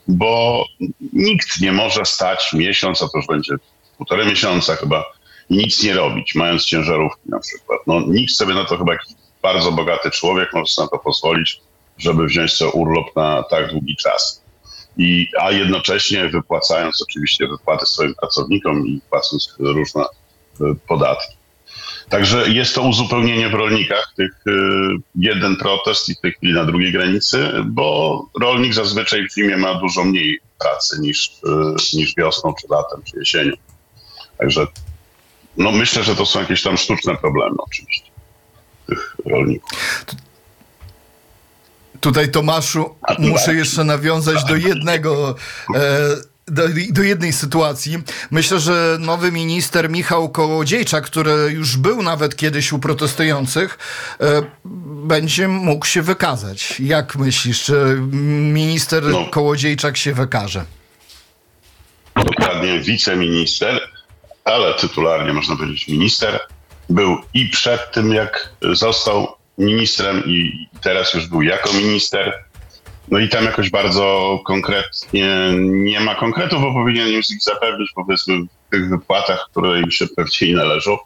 bo 0.09 0.65
nikt 1.13 1.61
nie 1.61 1.73
może 1.73 2.05
stać 2.05 2.53
miesiąc, 2.53 3.03
a 3.03 3.09
to 3.09 3.19
już 3.19 3.27
będzie 3.27 3.55
półtorej 3.97 4.27
miesiąca 4.27 4.77
chyba, 4.77 5.05
nic 5.51 5.83
nie 5.83 5.95
robić, 5.95 6.35
mając 6.35 6.65
ciężarówki 6.65 7.21
na 7.27 7.39
przykład. 7.41 7.81
No, 7.87 8.01
nikt 8.01 8.35
sobie 8.35 8.55
na 8.55 8.65
to 8.65 8.79
chyba 8.79 8.93
jakiś 8.93 9.15
bardzo 9.43 9.73
bogaty 9.73 10.11
człowiek 10.11 10.53
może 10.53 10.73
sobie 10.73 10.87
na 10.87 10.99
to 10.99 11.05
pozwolić, 11.05 11.61
żeby 11.99 12.27
wziąć 12.27 12.53
sobie 12.53 12.71
urlop 12.71 13.17
na 13.17 13.43
tak 13.43 13.71
długi 13.71 13.97
czas. 13.97 14.43
I, 14.97 15.27
a 15.41 15.51
jednocześnie 15.51 16.29
wypłacając 16.29 17.03
oczywiście 17.03 17.49
wypłaty 17.49 17.87
swoim 17.87 18.15
pracownikom 18.15 18.87
i 18.87 19.01
płacąc 19.11 19.55
różne 19.59 20.03
y, 20.03 20.65
podatki. 20.89 21.37
Także 22.09 22.49
jest 22.49 22.75
to 22.75 22.83
uzupełnienie 22.83 23.49
w 23.49 23.55
rolnikach, 23.55 24.13
tych 24.17 24.31
y, 24.47 24.53
jeden 25.15 25.57
protest 25.57 26.09
i 26.09 26.15
w 26.15 26.21
tej 26.21 26.33
chwili 26.33 26.53
na 26.53 26.65
drugiej 26.65 26.93
granicy, 26.93 27.53
bo 27.65 28.19
rolnik 28.41 28.75
zazwyczaj 28.75 29.29
w 29.29 29.35
zimie 29.35 29.57
ma 29.57 29.75
dużo 29.75 30.05
mniej 30.05 30.41
pracy 30.59 31.01
niż, 31.01 31.29
y, 31.95 31.97
niż 31.97 32.15
wiosną, 32.17 32.55
czy 32.61 32.67
latem, 32.71 33.03
czy 33.03 33.19
jesienią. 33.19 33.53
Także 34.39 34.67
no 35.57 35.73
myślę, 35.73 36.05
że 36.05 36.17
to 36.17 36.27
są 36.27 36.41
jakieś 36.41 36.63
tam 36.63 36.77
sztuczne 36.77 37.17
problemy 37.17 37.57
oczywiście 37.59 38.11
tych 38.87 39.17
rolników. 39.27 39.79
Tutaj 42.01 42.31
Tomaszu 42.31 42.95
muszę 43.19 43.55
jeszcze 43.55 43.85
nawiązać 43.85 44.45
do 44.45 44.57
jednego. 44.57 45.35
E, 45.75 46.32
do, 46.53 46.63
do 46.91 47.03
jednej 47.03 47.33
sytuacji. 47.33 47.99
Myślę, 48.31 48.61
że 48.61 48.97
nowy 49.01 49.33
minister 49.33 49.91
Michał 49.91 50.29
Kołodziejczak, 50.29 51.05
który 51.05 51.53
już 51.53 51.77
był 51.77 52.03
nawet 52.03 52.37
kiedyś 52.37 52.73
u 52.73 52.79
protestujących, 52.79 53.79
e, 54.21 54.43
będzie 55.05 55.49
mógł 55.49 55.87
się 55.87 56.03
wykazać. 56.03 56.81
Jak 56.81 57.17
myślisz, 57.17 57.63
czy 57.63 57.99
minister 58.53 59.03
No. 59.05 59.27
Kołodziejczak 59.31 59.97
się 59.97 60.15
wykaże? 60.15 60.65
dokładnie 62.17 62.81
wiceminister, 62.81 63.81
ale 64.45 64.75
tytularnie 64.75 65.33
można 65.33 65.57
powiedzieć 65.57 65.89
minister, 65.89 66.41
był 66.91 67.17
i 67.35 67.49
przed 67.49 67.93
tym, 67.93 68.13
jak 68.13 68.53
został 68.73 69.37
ministrem, 69.59 70.23
i 70.27 70.67
teraz 70.81 71.15
już 71.15 71.27
był 71.27 71.43
jako 71.43 71.73
minister. 71.73 72.45
No 73.13 73.19
i 73.19 73.29
tam 73.29 73.45
jakoś 73.45 73.71
bardzo 73.71 74.39
konkretnie 74.45 75.53
nie 75.59 76.01
ma 76.01 76.15
konkretów, 76.15 76.63
bo 76.63 76.73
powinien 76.73 77.09
im 77.09 77.19
ich 77.19 77.43
zapewnić 77.43 77.91
powiedzmy 77.95 78.35
w 78.43 78.71
tych 78.71 78.89
wypłatach, 78.91 79.49
które 79.51 79.81
im 79.81 79.91
się 79.91 80.07
pewnie 80.17 80.57
należą 80.57 80.99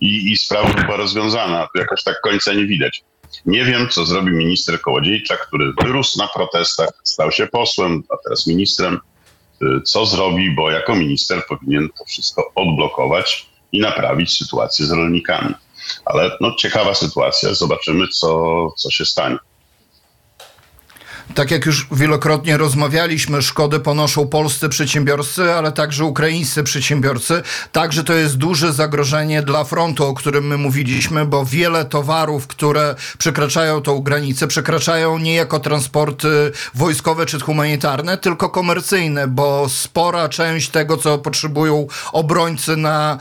i, 0.00 0.32
i 0.32 0.36
sprawa 0.36 0.74
była 0.74 0.96
rozwiązana. 0.96 1.68
Tu 1.72 1.78
jakoś 1.78 2.02
tak 2.02 2.20
końca 2.20 2.52
nie 2.52 2.66
widać. 2.66 3.02
Nie 3.46 3.64
wiem, 3.64 3.88
co 3.88 4.04
zrobi 4.04 4.32
minister 4.32 4.80
Kołodziejczak, 4.80 5.46
który 5.46 5.72
wyrósł 5.82 6.18
na 6.18 6.28
protestach, 6.28 6.90
stał 7.04 7.32
się 7.32 7.46
posłem, 7.46 8.02
a 8.10 8.16
teraz 8.24 8.46
ministrem. 8.46 8.98
Y, 9.62 9.80
Co 9.84 10.06
zrobi, 10.06 10.50
bo 10.50 10.70
jako 10.70 10.94
minister 10.94 11.46
powinien 11.46 11.88
to 11.98 12.04
wszystko 12.04 12.52
odblokować 12.54 13.46
i 13.72 13.80
naprawić 13.80 14.38
sytuację 14.38 14.86
z 14.86 14.92
rolnikami. 14.92 15.54
Ale 16.04 16.30
no, 16.40 16.54
ciekawa 16.58 16.94
sytuacja, 16.94 17.54
zobaczymy, 17.54 18.08
co, 18.08 18.68
co 18.76 18.90
się 18.90 19.04
stanie. 19.04 19.36
Tak 21.34 21.50
jak 21.50 21.66
już 21.66 21.86
wielokrotnie 21.92 22.56
rozmawialiśmy, 22.56 23.42
szkody 23.42 23.80
ponoszą 23.80 24.28
polscy 24.28 24.68
przedsiębiorcy, 24.68 25.52
ale 25.52 25.72
także 25.72 26.04
ukraińscy 26.04 26.62
przedsiębiorcy. 26.62 27.42
Także 27.72 28.04
to 28.04 28.12
jest 28.12 28.36
duże 28.36 28.72
zagrożenie 28.72 29.42
dla 29.42 29.64
frontu, 29.64 30.06
o 30.06 30.14
którym 30.14 30.46
my 30.46 30.58
mówiliśmy, 30.58 31.24
bo 31.26 31.44
wiele 31.44 31.84
towarów, 31.84 32.46
które 32.46 32.94
przekraczają 33.18 33.82
tą 33.82 34.00
granicę, 34.00 34.46
przekraczają 34.46 35.18
nie 35.18 35.34
jako 35.34 35.60
transporty 35.60 36.52
wojskowe 36.74 37.26
czy 37.26 37.40
humanitarne, 37.40 38.18
tylko 38.18 38.48
komercyjne, 38.48 39.28
bo 39.28 39.68
spora 39.68 40.28
część 40.28 40.68
tego, 40.68 40.96
co 40.96 41.18
potrzebują 41.18 41.86
obrońcy 42.12 42.76
na, 42.76 43.18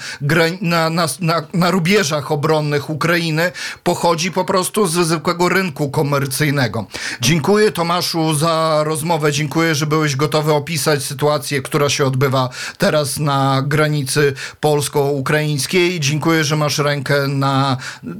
na, 0.61 0.89
na, 0.89 1.07
na, 1.19 1.41
na 1.53 1.71
rubieżach 1.71 2.31
obronnych 2.31 2.89
Ukrainy, 2.89 3.51
pochodzi 3.83 4.31
po 4.31 4.45
prostu 4.45 4.87
ze 4.87 5.05
zwykłego 5.05 5.49
rynku 5.49 5.89
komercyjnego. 5.89 6.85
Dziękuję 7.21 7.71
Tomaszu 8.01 8.33
za 8.33 8.83
rozmowę. 8.83 9.31
Dziękuję, 9.31 9.75
że 9.75 9.85
byłeś 9.85 10.15
gotowy 10.15 10.53
opisać 10.53 11.03
sytuację, 11.03 11.61
która 11.61 11.89
się 11.89 12.05
odbywa 12.05 12.49
teraz 12.77 13.19
na 13.19 13.63
granicy 13.67 14.33
polsko-ukraińskiej. 14.59 15.99
Dziękuję, 15.99 16.43
że 16.43 16.55
masz 16.55 16.77
rękę 16.77 17.27
na, 17.27 17.77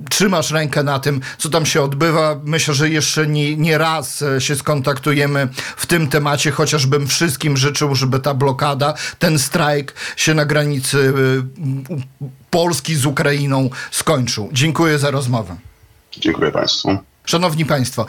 trzymasz 0.10 0.52
rękę 0.52 0.84
na 0.84 1.00
tym, 1.00 1.22
co 1.38 1.50
tam 1.50 1.66
się 1.66 1.82
odbywa. 1.82 2.40
Myślę, 2.44 2.74
że 2.74 2.90
jeszcze 2.90 3.28
nie, 3.28 3.58
nie 3.58 3.78
raz 3.78 4.24
się 4.40 4.56
skontaktujemy 4.56 5.48
w 5.78 5.86
tym 5.86 6.08
temacie, 6.08 6.52
chociażbym 6.52 7.08
wszystkim 7.08 7.58
życzył, 7.58 7.96
żeby 7.96 8.20
ta 8.20 8.34
blokada, 8.34 8.94
ten 9.20 9.40
strajk 9.40 9.94
się 10.16 10.34
na 10.34 10.46
granicy 10.46 11.14
e, 11.92 12.02
Polski 12.50 12.96
z 12.96 13.06
Ukrainą 13.06 13.70
skończył. 13.92 14.50
Dziękuję 14.52 15.00
za 15.00 15.12
rozmowę. 15.12 15.56
Dziękuję 16.12 16.52
Państwu. 16.52 17.11
Szanowni 17.32 17.66
Państwo, 17.66 18.06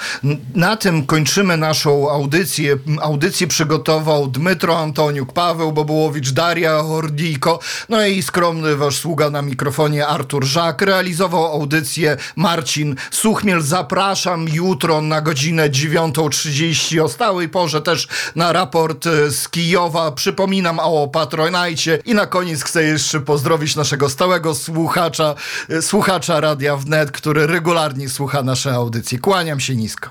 na 0.54 0.76
tym 0.76 1.06
kończymy 1.06 1.56
naszą 1.56 2.10
audycję. 2.10 2.76
Audycję 3.02 3.46
przygotował 3.46 4.26
Dmytro 4.26 4.78
Antoniuk, 4.78 5.32
Paweł 5.32 5.72
Bobułowicz, 5.72 6.30
Daria 6.30 6.82
Hordijko, 6.82 7.58
no 7.88 8.06
i 8.06 8.22
skromny 8.22 8.76
wasz 8.76 8.96
sługa 8.96 9.30
na 9.30 9.42
mikrofonie 9.42 10.06
Artur 10.06 10.44
Żak. 10.44 10.82
Realizował 10.82 11.44
audycję 11.44 12.16
Marcin 12.36 12.96
Suchmiel. 13.10 13.60
Zapraszam 13.60 14.48
jutro 14.48 15.00
na 15.00 15.20
godzinę 15.20 15.70
9.30 15.70 17.00
o 17.00 17.08
stałej 17.08 17.48
porze 17.48 17.82
też 17.82 18.08
na 18.36 18.52
raport 18.52 19.06
e, 19.06 19.30
z 19.30 19.48
Kijowa. 19.48 20.12
Przypominam 20.12 20.78
o 20.78 21.08
Patronajcie 21.08 21.98
i 22.04 22.14
na 22.14 22.26
koniec 22.26 22.62
chcę 22.62 22.84
jeszcze 22.84 23.20
pozdrowić 23.20 23.76
naszego 23.76 24.08
stałego 24.08 24.54
słuchacza, 24.54 25.34
e, 25.68 25.82
słuchacza 25.82 26.40
Radia 26.40 26.76
Wnet, 26.76 27.10
który 27.10 27.46
regularnie 27.46 28.08
słucha 28.08 28.42
nasze 28.42 28.74
audycje. 28.74 29.11
Kłaniam 29.18 29.60
się 29.60 29.76
nisko. 29.76 30.10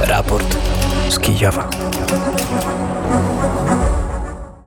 Raport 0.00 0.56
z 1.08 1.18
Kijowa. 1.18 1.70